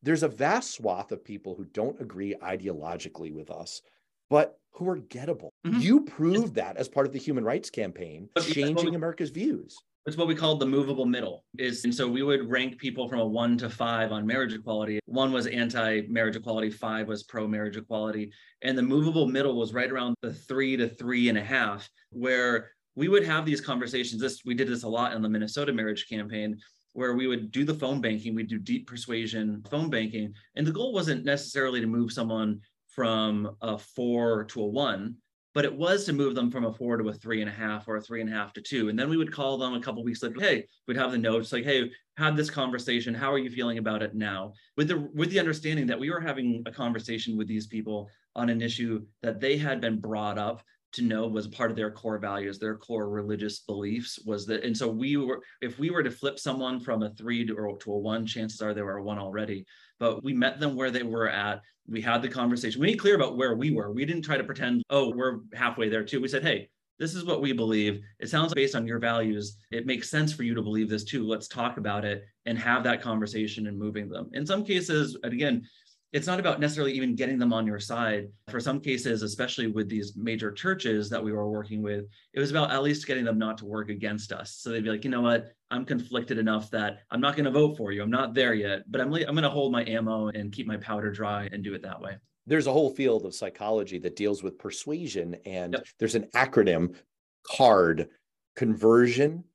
There's 0.03 0.23
a 0.23 0.27
vast 0.27 0.71
swath 0.71 1.11
of 1.11 1.23
people 1.23 1.55
who 1.55 1.65
don't 1.65 1.99
agree 2.01 2.35
ideologically 2.41 3.33
with 3.33 3.51
us, 3.51 3.81
but 4.29 4.57
who 4.71 4.89
are 4.89 4.97
gettable. 4.97 5.49
Mm-hmm. 5.65 5.79
You 5.79 6.01
proved 6.01 6.55
that 6.55 6.77
as 6.77 6.89
part 6.89 7.05
of 7.05 7.13
the 7.13 7.19
human 7.19 7.43
rights 7.43 7.69
campaign, 7.69 8.29
changing 8.39 8.95
America's 8.95 9.29
views. 9.29 9.77
It's 10.07 10.17
what 10.17 10.27
we 10.27 10.33
call 10.33 10.55
the 10.55 10.65
movable 10.65 11.05
middle. 11.05 11.45
Is 11.59 11.85
and 11.85 11.93
so 11.93 12.07
we 12.07 12.23
would 12.23 12.49
rank 12.49 12.79
people 12.79 13.07
from 13.07 13.19
a 13.19 13.25
one 13.25 13.55
to 13.59 13.69
five 13.69 14.11
on 14.11 14.25
marriage 14.25 14.53
equality. 14.53 14.99
One 15.05 15.31
was 15.31 15.45
anti-marriage 15.45 16.35
equality, 16.35 16.71
five 16.71 17.07
was 17.07 17.21
pro-marriage 17.23 17.77
equality, 17.77 18.31
and 18.63 18.75
the 18.75 18.81
movable 18.81 19.27
middle 19.27 19.55
was 19.55 19.73
right 19.73 19.91
around 19.91 20.15
the 20.23 20.33
three 20.33 20.75
to 20.75 20.89
three 20.89 21.29
and 21.29 21.37
a 21.37 21.43
half, 21.43 21.87
where 22.09 22.71
we 22.95 23.09
would 23.09 23.23
have 23.23 23.45
these 23.45 23.61
conversations. 23.61 24.19
This 24.19 24.41
we 24.43 24.55
did 24.55 24.67
this 24.67 24.83
a 24.83 24.89
lot 24.89 25.13
in 25.13 25.21
the 25.21 25.29
Minnesota 25.29 25.71
marriage 25.71 26.07
campaign, 26.09 26.57
where 26.93 27.13
we 27.13 27.27
would 27.27 27.51
do 27.51 27.63
the 27.63 27.75
phone 27.75 28.01
banking, 28.01 28.33
we'd 28.33 28.49
do 28.49 28.57
deep 28.57 28.87
persuasion 28.87 29.63
phone 29.69 29.91
banking, 29.91 30.33
and 30.55 30.65
the 30.65 30.71
goal 30.71 30.93
wasn't 30.93 31.25
necessarily 31.25 31.79
to 31.79 31.87
move 31.87 32.11
someone 32.11 32.59
from 32.87 33.55
a 33.61 33.77
four 33.77 34.45
to 34.45 34.61
a 34.61 34.67
one, 34.67 35.15
but 35.53 35.65
it 35.65 35.75
was 35.75 36.05
to 36.05 36.13
move 36.13 36.35
them 36.35 36.49
from 36.49 36.65
a 36.65 36.73
four 36.73 36.97
to 36.97 37.09
a 37.09 37.13
three 37.13 37.41
and 37.41 37.49
a 37.49 37.53
half 37.53 37.87
or 37.87 37.97
a 37.97 38.01
three 38.01 38.21
and 38.21 38.29
a 38.29 38.35
half 38.35 38.53
to 38.53 38.61
two. 38.61 38.89
And 38.89 38.97
then 38.97 39.09
we 39.09 39.17
would 39.17 39.33
call 39.33 39.57
them 39.57 39.73
a 39.73 39.81
couple 39.81 40.03
weeks 40.03 40.23
later. 40.23 40.39
Hey, 40.39 40.65
we'd 40.87 40.97
have 40.97 41.11
the 41.11 41.17
notes 41.17 41.51
like, 41.51 41.65
hey, 41.65 41.91
had 42.17 42.35
this 42.35 42.49
conversation. 42.49 43.13
How 43.13 43.31
are 43.31 43.37
you 43.37 43.49
feeling 43.49 43.77
about 43.77 44.01
it 44.01 44.15
now? 44.15 44.53
With 44.77 44.87
the 44.87 45.09
with 45.13 45.29
the 45.29 45.39
understanding 45.39 45.87
that 45.87 45.99
we 45.99 46.09
were 46.09 46.21
having 46.21 46.63
a 46.65 46.71
conversation 46.71 47.37
with 47.37 47.47
these 47.47 47.67
people 47.67 48.09
on 48.35 48.49
an 48.49 48.61
issue 48.61 49.05
that 49.21 49.39
they 49.39 49.57
had 49.57 49.81
been 49.81 49.99
brought 49.99 50.37
up 50.37 50.63
to 50.93 51.01
know 51.01 51.27
was 51.27 51.45
a 51.45 51.49
part 51.49 51.71
of 51.71 51.77
their 51.77 51.91
core 51.91 52.17
values, 52.17 52.59
their 52.59 52.75
core 52.75 53.09
religious 53.09 53.59
beliefs 53.59 54.19
was 54.25 54.45
that. 54.47 54.63
And 54.63 54.75
so 54.75 54.87
we 54.87 55.17
were, 55.17 55.41
if 55.61 55.79
we 55.79 55.89
were 55.89 56.03
to 56.03 56.11
flip 56.11 56.37
someone 56.39 56.79
from 56.79 57.03
a 57.03 57.09
three 57.11 57.45
to, 57.45 57.53
or 57.53 57.77
to 57.77 57.93
a 57.93 57.97
one, 57.97 58.25
chances 58.25 58.61
are 58.61 58.73
they 58.73 58.81
were 58.81 58.97
a 58.97 59.03
one 59.03 59.19
already. 59.19 59.65
But 59.99 60.23
we 60.23 60.33
met 60.33 60.59
them 60.59 60.75
where 60.75 60.91
they 60.91 61.03
were 61.03 61.29
at. 61.29 61.61
We 61.87 62.01
had 62.01 62.21
the 62.21 62.29
conversation. 62.29 62.81
We 62.81 62.87
made 62.87 62.99
clear 62.99 63.15
about 63.15 63.37
where 63.37 63.55
we 63.55 63.71
were. 63.71 63.91
We 63.91 64.05
didn't 64.05 64.23
try 64.23 64.37
to 64.37 64.43
pretend, 64.43 64.83
oh, 64.89 65.11
we're 65.15 65.39
halfway 65.53 65.89
there 65.89 66.03
too. 66.03 66.21
We 66.21 66.27
said, 66.27 66.43
hey, 66.43 66.69
this 66.99 67.15
is 67.15 67.25
what 67.25 67.41
we 67.41 67.51
believe. 67.51 68.01
It 68.19 68.29
sounds 68.29 68.53
based 68.53 68.75
on 68.75 68.85
your 68.85 68.99
values. 68.99 69.57
It 69.71 69.87
makes 69.87 70.11
sense 70.11 70.31
for 70.31 70.43
you 70.43 70.53
to 70.53 70.61
believe 70.61 70.87
this 70.87 71.03
too. 71.03 71.27
Let's 71.27 71.47
talk 71.47 71.77
about 71.77 72.05
it 72.05 72.23
and 72.45 72.59
have 72.59 72.83
that 72.83 73.01
conversation 73.01 73.65
and 73.65 73.77
moving 73.77 74.07
them. 74.07 74.29
In 74.33 74.45
some 74.45 74.63
cases, 74.63 75.17
again, 75.23 75.67
it's 76.13 76.27
not 76.27 76.39
about 76.39 76.59
necessarily 76.59 76.91
even 76.91 77.15
getting 77.15 77.39
them 77.39 77.53
on 77.53 77.65
your 77.65 77.79
side. 77.79 78.27
For 78.49 78.59
some 78.59 78.81
cases, 78.81 79.23
especially 79.23 79.67
with 79.67 79.87
these 79.87 80.13
major 80.17 80.51
churches 80.51 81.09
that 81.09 81.23
we 81.23 81.31
were 81.31 81.49
working 81.49 81.81
with, 81.81 82.05
it 82.33 82.39
was 82.39 82.51
about 82.51 82.71
at 82.71 82.83
least 82.83 83.07
getting 83.07 83.23
them 83.23 83.37
not 83.37 83.57
to 83.59 83.65
work 83.65 83.89
against 83.89 84.33
us. 84.33 84.57
So 84.59 84.69
they'd 84.69 84.83
be 84.83 84.89
like, 84.89 85.05
you 85.05 85.09
know 85.09 85.21
what, 85.21 85.53
I'm 85.69 85.85
conflicted 85.85 86.37
enough 86.37 86.69
that 86.71 86.99
I'm 87.11 87.21
not 87.21 87.35
going 87.35 87.45
to 87.45 87.51
vote 87.51 87.77
for 87.77 87.93
you. 87.93 88.03
I'm 88.03 88.09
not 88.09 88.33
there 88.33 88.53
yet, 88.53 88.83
but 88.91 88.99
I'm 88.99 89.13
I'm 89.13 89.35
going 89.35 89.43
to 89.43 89.49
hold 89.49 89.71
my 89.71 89.85
ammo 89.85 90.27
and 90.27 90.51
keep 90.51 90.67
my 90.67 90.77
powder 90.77 91.11
dry 91.11 91.47
and 91.51 91.63
do 91.63 91.73
it 91.73 91.81
that 91.83 92.01
way. 92.01 92.17
There's 92.45 92.67
a 92.67 92.73
whole 92.73 92.89
field 92.89 93.25
of 93.25 93.33
psychology 93.33 93.97
that 93.99 94.15
deals 94.15 94.43
with 94.43 94.57
persuasion, 94.57 95.37
and 95.45 95.73
yep. 95.73 95.85
there's 95.97 96.15
an 96.15 96.27
acronym 96.35 96.95
CARD: 97.43 98.09
conversion, 98.57 99.45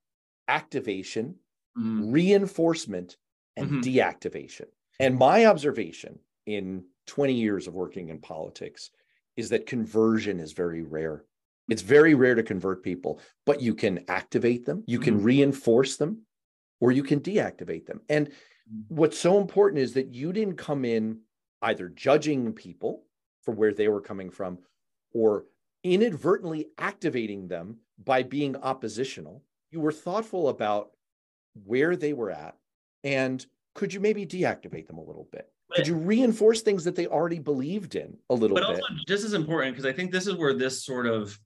activation, 0.49 1.35
mm. 1.77 2.13
reinforcement, 2.13 3.17
and 3.57 3.71
mm-hmm. 3.71 3.81
deactivation. 3.81 4.67
And 5.01 5.19
my 5.19 5.45
observation 5.45 6.19
in 6.47 6.85
20 7.07 7.33
years 7.33 7.67
of 7.67 7.75
working 7.75 8.09
in 8.09 8.19
politics 8.19 8.91
is 9.37 9.51
that 9.51 9.67
conversion 9.67 10.41
is 10.41 10.53
very 10.53 10.83
rare. 10.83 11.25
It's 11.69 11.83
very 11.83 12.15
rare 12.15 12.35
to 12.35 12.43
convert 12.43 12.83
people, 12.83 13.21
but 13.45 13.61
you 13.61 13.75
can 13.75 14.05
activate 14.09 14.65
them, 14.65 14.85
you 14.87 14.99
can 14.99 15.17
mm-hmm. 15.17 15.25
reinforce 15.25 15.97
them, 15.97 16.23
or 16.81 16.93
you 16.93 17.03
can 17.03 17.21
deactivate 17.21 17.87
them. 17.87 18.01
And 18.09 18.31
what's 18.89 19.19
so 19.19 19.39
important 19.39 19.81
is 19.81 19.95
that 19.95 20.13
you 20.13 20.33
didn't 20.33 20.57
come 20.57 20.85
in 20.85 21.21
either 21.63 21.89
judging 21.89 22.53
people 22.53 23.05
for 23.43 23.53
where 23.53 23.73
they 23.73 23.89
were 23.89 24.01
coming 24.01 24.31
from 24.31 24.59
or 25.13 25.45
inadvertently 25.83 26.67
activating 26.79 27.49
them 27.49 27.79
by 28.03 28.23
being 28.23 28.57
oppositional. 28.57 29.43
You 29.71 29.81
were 29.81 29.93
thoughtful 29.93 30.49
about 30.49 30.91
where 31.65 31.97
they 31.97 32.13
were 32.13 32.31
at 32.31 32.57
and 33.03 33.45
could 33.75 33.93
you 33.93 34.01
maybe 34.01 34.27
deactivate 34.27 34.87
them 34.87 34.99
a 34.99 35.05
little 35.05 35.29
bit? 35.31 35.51
Could 35.77 35.87
you 35.87 35.97
reinforce 35.97 36.63
things 36.63 36.85
that 36.85 36.97
they 36.97 37.07
already 37.07 37.39
believed 37.39 37.95
in 37.95 38.17
a 38.31 38.35
little 38.35 38.57
but 38.57 38.67
bit? 38.67 38.81
But 38.81 38.91
also 38.91 39.05
just 39.07 39.25
as 39.25 39.35
important, 39.35 39.77
because 39.77 39.87
I 39.89 39.93
think 39.93 40.11
this 40.11 40.27
is 40.27 40.35
where 40.35 40.55
this 40.55 40.85
sort 40.85 41.07
of 41.07 41.39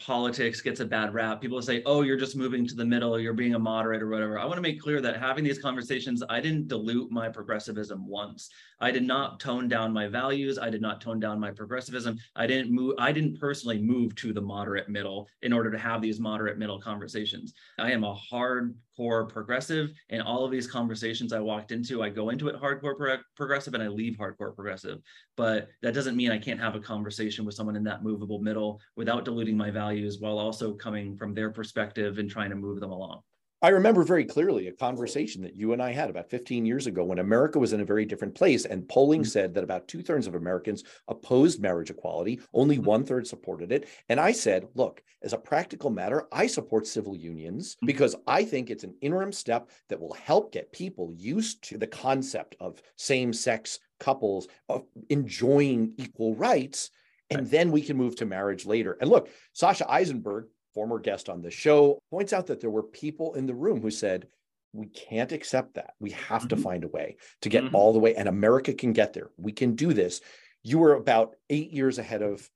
politics 0.00 0.60
gets 0.60 0.78
a 0.78 0.84
bad 0.84 1.12
rap. 1.12 1.40
People 1.40 1.60
say, 1.60 1.82
oh, 1.84 2.02
you're 2.02 2.16
just 2.16 2.36
moving 2.36 2.66
to 2.68 2.74
the 2.74 2.84
middle, 2.84 3.18
you're 3.18 3.32
being 3.32 3.54
a 3.54 3.58
moderate 3.58 4.00
or 4.00 4.08
whatever. 4.08 4.38
I 4.38 4.44
want 4.44 4.54
to 4.56 4.62
make 4.62 4.80
clear 4.80 5.00
that 5.00 5.18
having 5.18 5.42
these 5.42 5.58
conversations, 5.58 6.22
I 6.28 6.40
didn't 6.40 6.68
dilute 6.68 7.10
my 7.10 7.28
progressivism 7.28 8.06
once. 8.06 8.48
I 8.80 8.90
did 8.90 9.04
not 9.04 9.40
tone 9.40 9.68
down 9.68 9.92
my 9.92 10.06
values. 10.06 10.58
I 10.58 10.70
did 10.70 10.80
not 10.80 11.00
tone 11.00 11.18
down 11.18 11.40
my 11.40 11.50
progressivism. 11.50 12.18
I 12.36 12.46
didn't 12.46 12.72
move, 12.72 12.94
I 12.98 13.12
didn't 13.12 13.40
personally 13.40 13.80
move 13.80 14.14
to 14.16 14.32
the 14.32 14.40
moderate 14.40 14.88
middle 14.88 15.28
in 15.42 15.52
order 15.52 15.70
to 15.70 15.78
have 15.78 16.00
these 16.00 16.20
moderate 16.20 16.58
middle 16.58 16.80
conversations. 16.80 17.54
I 17.78 17.90
am 17.90 18.04
a 18.04 18.14
hardcore 18.14 19.28
progressive. 19.28 19.90
And 20.10 20.22
all 20.22 20.44
of 20.44 20.50
these 20.50 20.66
conversations 20.66 21.32
I 21.32 21.40
walked 21.40 21.72
into, 21.72 22.02
I 22.02 22.08
go 22.08 22.30
into 22.30 22.48
it 22.48 22.60
hardcore 22.60 22.96
pro- 22.96 23.18
progressive 23.36 23.74
and 23.74 23.82
I 23.82 23.88
leave 23.88 24.16
hardcore 24.16 24.54
progressive. 24.54 24.98
But 25.36 25.68
that 25.82 25.94
doesn't 25.94 26.16
mean 26.16 26.30
I 26.30 26.38
can't 26.38 26.60
have 26.60 26.74
a 26.74 26.80
conversation 26.80 27.44
with 27.44 27.54
someone 27.54 27.76
in 27.76 27.84
that 27.84 28.04
movable 28.04 28.40
middle 28.40 28.80
without 28.96 29.24
diluting 29.24 29.56
my 29.56 29.70
values 29.70 30.18
while 30.20 30.38
also 30.38 30.74
coming 30.74 31.16
from 31.16 31.34
their 31.34 31.50
perspective 31.50 32.18
and 32.18 32.30
trying 32.30 32.50
to 32.50 32.56
move 32.56 32.80
them 32.80 32.92
along. 32.92 33.22
I 33.60 33.70
remember 33.70 34.04
very 34.04 34.24
clearly 34.24 34.68
a 34.68 34.72
conversation 34.72 35.42
that 35.42 35.56
you 35.56 35.72
and 35.72 35.82
I 35.82 35.90
had 35.90 36.10
about 36.10 36.30
15 36.30 36.64
years 36.64 36.86
ago 36.86 37.02
when 37.02 37.18
America 37.18 37.58
was 37.58 37.72
in 37.72 37.80
a 37.80 37.84
very 37.84 38.04
different 38.04 38.36
place. 38.36 38.64
And 38.64 38.88
polling 38.88 39.22
mm-hmm. 39.22 39.28
said 39.28 39.54
that 39.54 39.64
about 39.64 39.88
two 39.88 40.00
thirds 40.00 40.28
of 40.28 40.36
Americans 40.36 40.84
opposed 41.08 41.60
marriage 41.60 41.90
equality, 41.90 42.40
only 42.54 42.76
mm-hmm. 42.76 42.84
one 42.84 43.04
third 43.04 43.26
supported 43.26 43.72
it. 43.72 43.88
And 44.08 44.20
I 44.20 44.30
said, 44.30 44.68
look, 44.76 45.02
as 45.22 45.32
a 45.32 45.38
practical 45.38 45.90
matter, 45.90 46.28
I 46.30 46.46
support 46.46 46.86
civil 46.86 47.16
unions 47.16 47.74
mm-hmm. 47.74 47.86
because 47.86 48.14
I 48.28 48.44
think 48.44 48.70
it's 48.70 48.84
an 48.84 48.94
interim 49.00 49.32
step 49.32 49.70
that 49.88 50.00
will 50.00 50.14
help 50.14 50.52
get 50.52 50.70
people 50.70 51.12
used 51.16 51.64
to 51.64 51.78
the 51.78 51.88
concept 51.88 52.54
of 52.60 52.80
same 52.94 53.32
sex 53.32 53.80
couples 53.98 54.46
of 54.68 54.84
enjoying 55.08 55.94
equal 55.96 56.36
rights. 56.36 56.90
And 57.30 57.40
right. 57.40 57.50
then 57.50 57.72
we 57.72 57.82
can 57.82 57.96
move 57.96 58.14
to 58.16 58.24
marriage 58.24 58.66
later. 58.66 58.96
And 59.00 59.10
look, 59.10 59.28
Sasha 59.52 59.84
Issenberg 59.84 60.44
former 60.78 61.00
guest 61.00 61.28
on 61.28 61.42
the 61.42 61.50
show, 61.50 61.98
points 62.08 62.32
out 62.32 62.46
that 62.46 62.60
there 62.60 62.70
were 62.70 62.84
people 62.84 63.34
in 63.34 63.46
the 63.46 63.54
room 63.54 63.80
who 63.80 63.90
said, 63.90 64.28
we 64.72 64.86
can't 64.86 65.32
accept 65.32 65.74
that. 65.74 65.94
We 65.98 66.10
have 66.10 66.42
mm-hmm. 66.42 66.48
to 66.50 66.56
find 66.56 66.84
a 66.84 66.88
way 66.88 67.16
to 67.42 67.48
get 67.48 67.64
mm-hmm. 67.64 67.74
all 67.74 67.92
the 67.92 67.98
way, 67.98 68.14
and 68.14 68.28
America 68.28 68.72
can 68.72 68.92
get 68.92 69.12
there. 69.12 69.30
We 69.38 69.50
can 69.50 69.74
do 69.74 69.92
this. 69.92 70.20
You 70.62 70.78
were 70.78 70.94
about 70.94 71.34
eight 71.50 71.72
years 71.72 71.98
ahead 71.98 72.22
of 72.22 72.48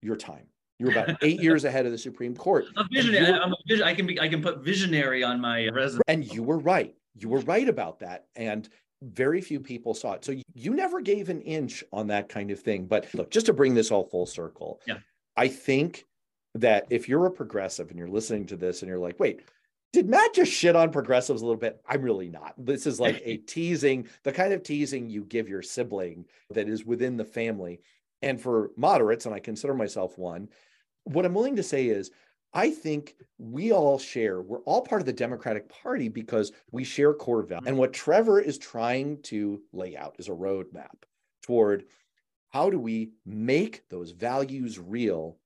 your 0.00 0.14
time. 0.14 0.46
You 0.78 0.86
were 0.86 0.92
about 0.92 1.16
eight 1.22 1.42
years 1.42 1.64
ahead 1.64 1.86
of 1.86 1.90
the 1.90 1.98
Supreme 1.98 2.36
Court. 2.36 2.66
A 2.76 2.84
visionary. 2.88 3.32
Were, 3.32 3.38
I'm 3.38 3.52
a 3.52 3.56
vision, 3.66 3.84
I 3.84 3.94
can 3.94 4.06
be. 4.06 4.20
I 4.20 4.28
can 4.28 4.42
put 4.42 4.62
visionary 4.62 5.24
on 5.24 5.40
my 5.40 5.66
resume. 5.66 6.02
And 6.06 6.32
you 6.32 6.44
were 6.44 6.58
right. 6.58 6.94
You 7.18 7.28
were 7.30 7.40
right 7.40 7.68
about 7.68 7.98
that. 7.98 8.26
And 8.36 8.68
very 9.02 9.40
few 9.40 9.58
people 9.58 9.92
saw 9.92 10.12
it. 10.12 10.24
So 10.24 10.36
you 10.54 10.70
never 10.72 11.00
gave 11.00 11.30
an 11.30 11.40
inch 11.40 11.82
on 11.92 12.06
that 12.08 12.28
kind 12.28 12.52
of 12.52 12.60
thing. 12.60 12.86
But 12.86 13.12
look, 13.12 13.32
just 13.32 13.46
to 13.46 13.52
bring 13.52 13.74
this 13.74 13.90
all 13.90 14.04
full 14.04 14.26
circle, 14.26 14.80
yeah. 14.86 14.98
I 15.36 15.48
think 15.48 16.04
that 16.60 16.86
if 16.90 17.08
you're 17.08 17.26
a 17.26 17.30
progressive 17.30 17.90
and 17.90 17.98
you're 17.98 18.08
listening 18.08 18.46
to 18.46 18.56
this 18.56 18.82
and 18.82 18.88
you're 18.88 18.98
like, 18.98 19.20
wait, 19.20 19.42
did 19.92 20.08
Matt 20.08 20.34
just 20.34 20.52
shit 20.52 20.76
on 20.76 20.90
progressives 20.90 21.42
a 21.42 21.44
little 21.44 21.60
bit? 21.60 21.80
I'm 21.86 22.02
really 22.02 22.28
not. 22.28 22.54
This 22.58 22.86
is 22.86 23.00
like 23.00 23.20
a 23.24 23.36
teasing, 23.46 24.08
the 24.22 24.32
kind 24.32 24.52
of 24.52 24.62
teasing 24.62 25.08
you 25.08 25.24
give 25.24 25.48
your 25.48 25.62
sibling 25.62 26.26
that 26.50 26.68
is 26.68 26.84
within 26.84 27.16
the 27.16 27.24
family. 27.24 27.80
And 28.22 28.40
for 28.40 28.70
moderates, 28.76 29.26
and 29.26 29.34
I 29.34 29.38
consider 29.38 29.74
myself 29.74 30.18
one, 30.18 30.48
what 31.04 31.24
I'm 31.24 31.34
willing 31.34 31.56
to 31.56 31.62
say 31.62 31.86
is 31.86 32.10
I 32.52 32.70
think 32.70 33.16
we 33.38 33.72
all 33.72 33.98
share, 33.98 34.40
we're 34.40 34.60
all 34.60 34.80
part 34.80 35.02
of 35.02 35.06
the 35.06 35.12
Democratic 35.12 35.68
Party 35.68 36.08
because 36.08 36.52
we 36.72 36.84
share 36.84 37.12
core 37.12 37.42
values. 37.42 37.66
And 37.66 37.76
what 37.76 37.92
Trevor 37.92 38.40
is 38.40 38.56
trying 38.56 39.20
to 39.24 39.60
lay 39.72 39.96
out 39.96 40.16
is 40.18 40.28
a 40.28 40.32
roadmap 40.32 41.04
toward 41.42 41.84
how 42.48 42.70
do 42.70 42.78
we 42.78 43.10
make 43.26 43.86
those 43.90 44.12
values 44.12 44.78
real 44.78 45.36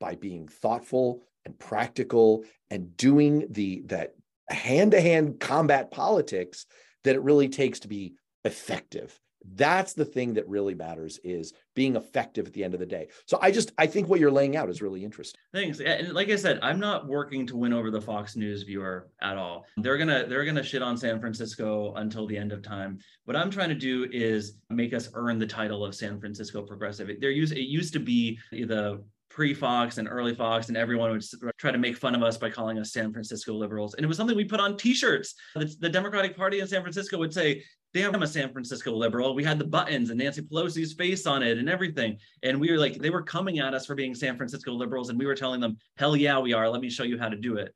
by 0.00 0.16
being 0.16 0.48
thoughtful 0.48 1.22
and 1.44 1.58
practical 1.58 2.44
and 2.70 2.96
doing 2.96 3.46
the 3.50 3.82
that 3.86 4.14
hand-to-hand 4.48 5.38
combat 5.38 5.90
politics 5.90 6.66
that 7.04 7.14
it 7.14 7.22
really 7.22 7.48
takes 7.48 7.80
to 7.80 7.88
be 7.88 8.14
effective. 8.44 9.18
That's 9.54 9.94
the 9.94 10.04
thing 10.04 10.34
that 10.34 10.46
really 10.48 10.74
matters 10.74 11.18
is 11.24 11.54
being 11.74 11.96
effective 11.96 12.46
at 12.46 12.52
the 12.52 12.62
end 12.62 12.74
of 12.74 12.80
the 12.80 12.84
day. 12.84 13.08
So 13.24 13.38
i 13.40 13.50
just 13.50 13.72
i 13.78 13.86
think 13.86 14.06
what 14.06 14.20
you're 14.20 14.30
laying 14.30 14.54
out 14.54 14.68
is 14.68 14.82
really 14.82 15.02
interesting. 15.02 15.40
Thanks. 15.54 15.80
And 15.80 16.12
like 16.12 16.28
i 16.28 16.36
said 16.36 16.58
i'm 16.62 16.78
not 16.78 17.08
working 17.08 17.46
to 17.46 17.56
win 17.56 17.72
over 17.72 17.90
the 17.90 18.00
fox 18.02 18.36
news 18.36 18.64
viewer 18.64 19.08
at 19.22 19.38
all. 19.38 19.64
They're 19.78 19.96
gonna 19.96 20.26
they're 20.28 20.44
gonna 20.44 20.62
shit 20.62 20.82
on 20.82 20.98
san 20.98 21.20
francisco 21.20 21.94
until 21.94 22.26
the 22.26 22.36
end 22.36 22.52
of 22.52 22.62
time. 22.62 22.98
What 23.24 23.36
i'm 23.36 23.50
trying 23.50 23.70
to 23.70 23.74
do 23.74 24.06
is 24.12 24.58
make 24.68 24.92
us 24.92 25.08
earn 25.14 25.38
the 25.38 25.46
title 25.46 25.86
of 25.86 25.94
san 25.94 26.20
francisco 26.20 26.62
progressive. 26.62 27.08
There 27.18 27.30
used 27.30 27.54
it 27.54 27.62
used 27.62 27.94
to 27.94 28.00
be 28.00 28.38
the 28.50 29.02
pre-Fox 29.30 29.98
and 29.98 30.08
early 30.10 30.34
Fox, 30.34 30.68
and 30.68 30.76
everyone 30.76 31.10
would 31.10 31.24
try 31.56 31.70
to 31.70 31.78
make 31.78 31.96
fun 31.96 32.14
of 32.14 32.22
us 32.22 32.36
by 32.36 32.50
calling 32.50 32.78
us 32.78 32.92
San 32.92 33.12
Francisco 33.12 33.54
liberals. 33.54 33.94
And 33.94 34.04
it 34.04 34.08
was 34.08 34.16
something 34.16 34.36
we 34.36 34.44
put 34.44 34.60
on 34.60 34.76
T-shirts. 34.76 35.34
The, 35.54 35.74
the 35.80 35.88
Democratic 35.88 36.36
Party 36.36 36.60
in 36.60 36.66
San 36.66 36.82
Francisco 36.82 37.16
would 37.18 37.32
say, 37.32 37.62
"Damn, 37.94 38.14
I'm 38.14 38.22
a 38.22 38.26
San 38.26 38.52
Francisco 38.52 38.92
liberal." 38.92 39.34
We 39.34 39.44
had 39.44 39.58
the 39.58 39.64
buttons 39.64 40.10
and 40.10 40.18
Nancy 40.18 40.42
Pelosi's 40.42 40.92
face 40.92 41.26
on 41.26 41.42
it 41.42 41.58
and 41.58 41.68
everything. 41.68 42.18
And 42.42 42.60
we 42.60 42.70
were 42.70 42.78
like, 42.78 42.98
they 42.98 43.10
were 43.10 43.22
coming 43.22 43.60
at 43.60 43.72
us 43.72 43.86
for 43.86 43.94
being 43.94 44.14
San 44.14 44.36
Francisco 44.36 44.72
liberals, 44.72 45.08
and 45.08 45.18
we 45.18 45.26
were 45.26 45.36
telling 45.36 45.60
them, 45.60 45.78
"Hell 45.96 46.16
yeah, 46.16 46.38
we 46.38 46.52
are. 46.52 46.68
Let 46.68 46.82
me 46.82 46.90
show 46.90 47.04
you 47.04 47.18
how 47.18 47.28
to 47.28 47.36
do 47.36 47.56
it." 47.56 47.72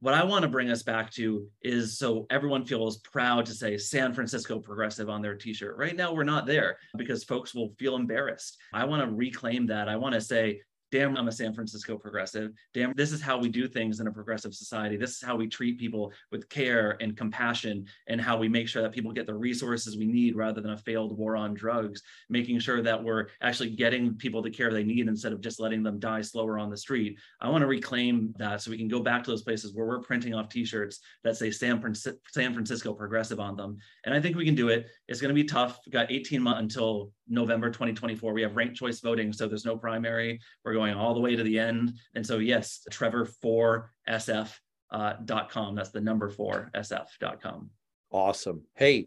What 0.00 0.14
I 0.14 0.24
want 0.24 0.42
to 0.42 0.48
bring 0.48 0.68
us 0.68 0.82
back 0.82 1.12
to 1.12 1.46
is 1.62 1.96
so 1.96 2.26
everyone 2.28 2.64
feels 2.64 2.98
proud 2.98 3.46
to 3.46 3.54
say 3.54 3.78
San 3.78 4.12
Francisco 4.12 4.58
progressive 4.58 5.08
on 5.08 5.22
their 5.22 5.36
t 5.36 5.54
shirt. 5.54 5.76
Right 5.78 5.94
now, 5.94 6.12
we're 6.12 6.24
not 6.24 6.44
there 6.44 6.78
because 6.98 7.22
folks 7.22 7.54
will 7.54 7.72
feel 7.78 7.94
embarrassed. 7.94 8.58
I 8.74 8.84
want 8.84 9.08
to 9.08 9.14
reclaim 9.14 9.66
that. 9.68 9.88
I 9.88 9.94
want 9.94 10.14
to 10.14 10.20
say 10.20 10.60
damn, 10.92 11.16
I'm 11.16 11.26
a 11.26 11.32
San 11.32 11.54
Francisco 11.54 11.96
progressive. 11.96 12.52
Damn, 12.74 12.92
this 12.94 13.12
is 13.12 13.22
how 13.22 13.38
we 13.38 13.48
do 13.48 13.66
things 13.66 13.98
in 13.98 14.06
a 14.06 14.12
progressive 14.12 14.54
society. 14.54 14.98
This 14.98 15.12
is 15.12 15.22
how 15.22 15.34
we 15.34 15.48
treat 15.48 15.80
people 15.80 16.12
with 16.30 16.48
care 16.50 16.98
and 17.00 17.16
compassion, 17.16 17.86
and 18.06 18.20
how 18.20 18.36
we 18.36 18.48
make 18.48 18.68
sure 18.68 18.82
that 18.82 18.92
people 18.92 19.10
get 19.10 19.26
the 19.26 19.34
resources 19.34 19.96
we 19.96 20.06
need 20.06 20.36
rather 20.36 20.60
than 20.60 20.72
a 20.72 20.76
failed 20.76 21.16
war 21.16 21.34
on 21.34 21.54
drugs, 21.54 22.02
making 22.28 22.60
sure 22.60 22.82
that 22.82 23.02
we're 23.02 23.28
actually 23.40 23.70
getting 23.70 24.14
people 24.14 24.42
the 24.42 24.50
care 24.50 24.70
they 24.70 24.84
need 24.84 25.08
instead 25.08 25.32
of 25.32 25.40
just 25.40 25.58
letting 25.58 25.82
them 25.82 25.98
die 25.98 26.20
slower 26.20 26.58
on 26.58 26.68
the 26.68 26.76
street. 26.76 27.18
I 27.40 27.48
want 27.48 27.62
to 27.62 27.66
reclaim 27.66 28.34
that 28.38 28.60
so 28.60 28.70
we 28.70 28.78
can 28.78 28.88
go 28.88 29.00
back 29.00 29.24
to 29.24 29.30
those 29.30 29.42
places 29.42 29.72
where 29.72 29.86
we're 29.86 30.00
printing 30.00 30.34
off 30.34 30.50
t 30.50 30.64
shirts 30.64 31.00
that 31.24 31.36
say 31.38 31.50
San, 31.50 31.80
Fran- 31.80 31.94
San 31.94 32.52
Francisco 32.52 32.92
progressive 32.92 33.40
on 33.40 33.56
them. 33.56 33.78
And 34.04 34.14
I 34.14 34.20
think 34.20 34.36
we 34.36 34.44
can 34.44 34.54
do 34.54 34.68
it. 34.68 34.88
It's 35.08 35.22
going 35.22 35.30
to 35.30 35.34
be 35.34 35.44
tough. 35.44 35.80
We've 35.86 35.92
got 35.92 36.12
18 36.12 36.42
months 36.42 36.60
until 36.60 37.12
November 37.32 37.68
2024. 37.68 38.32
We 38.32 38.42
have 38.42 38.54
ranked 38.54 38.76
choice 38.76 39.00
voting, 39.00 39.32
so 39.32 39.48
there's 39.48 39.64
no 39.64 39.76
primary. 39.76 40.38
We're 40.64 40.74
going 40.74 40.94
all 40.94 41.14
the 41.14 41.20
way 41.20 41.34
to 41.34 41.42
the 41.42 41.58
end. 41.58 41.94
And 42.14 42.24
so, 42.24 42.38
yes, 42.38 42.86
Trevor4SF.com. 42.90 44.48
Uh, 44.92 45.72
That's 45.74 45.90
the 45.90 46.00
number 46.00 46.28
four 46.28 46.70
SF.com. 46.74 47.70
Awesome. 48.10 48.62
Hey, 48.74 49.06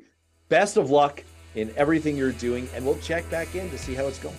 best 0.50 0.78
of 0.78 0.90
luck 0.90 1.24
in 1.54 1.72
everything 1.78 2.18
you're 2.18 2.32
doing, 2.32 2.68
and 2.74 2.84
we'll 2.86 3.00
check 3.00 3.30
back 3.30 3.56
in 3.56 3.70
to 3.70 3.78
see 3.78 3.94
how 3.94 4.08
it's 4.08 4.20
going. 4.20 4.36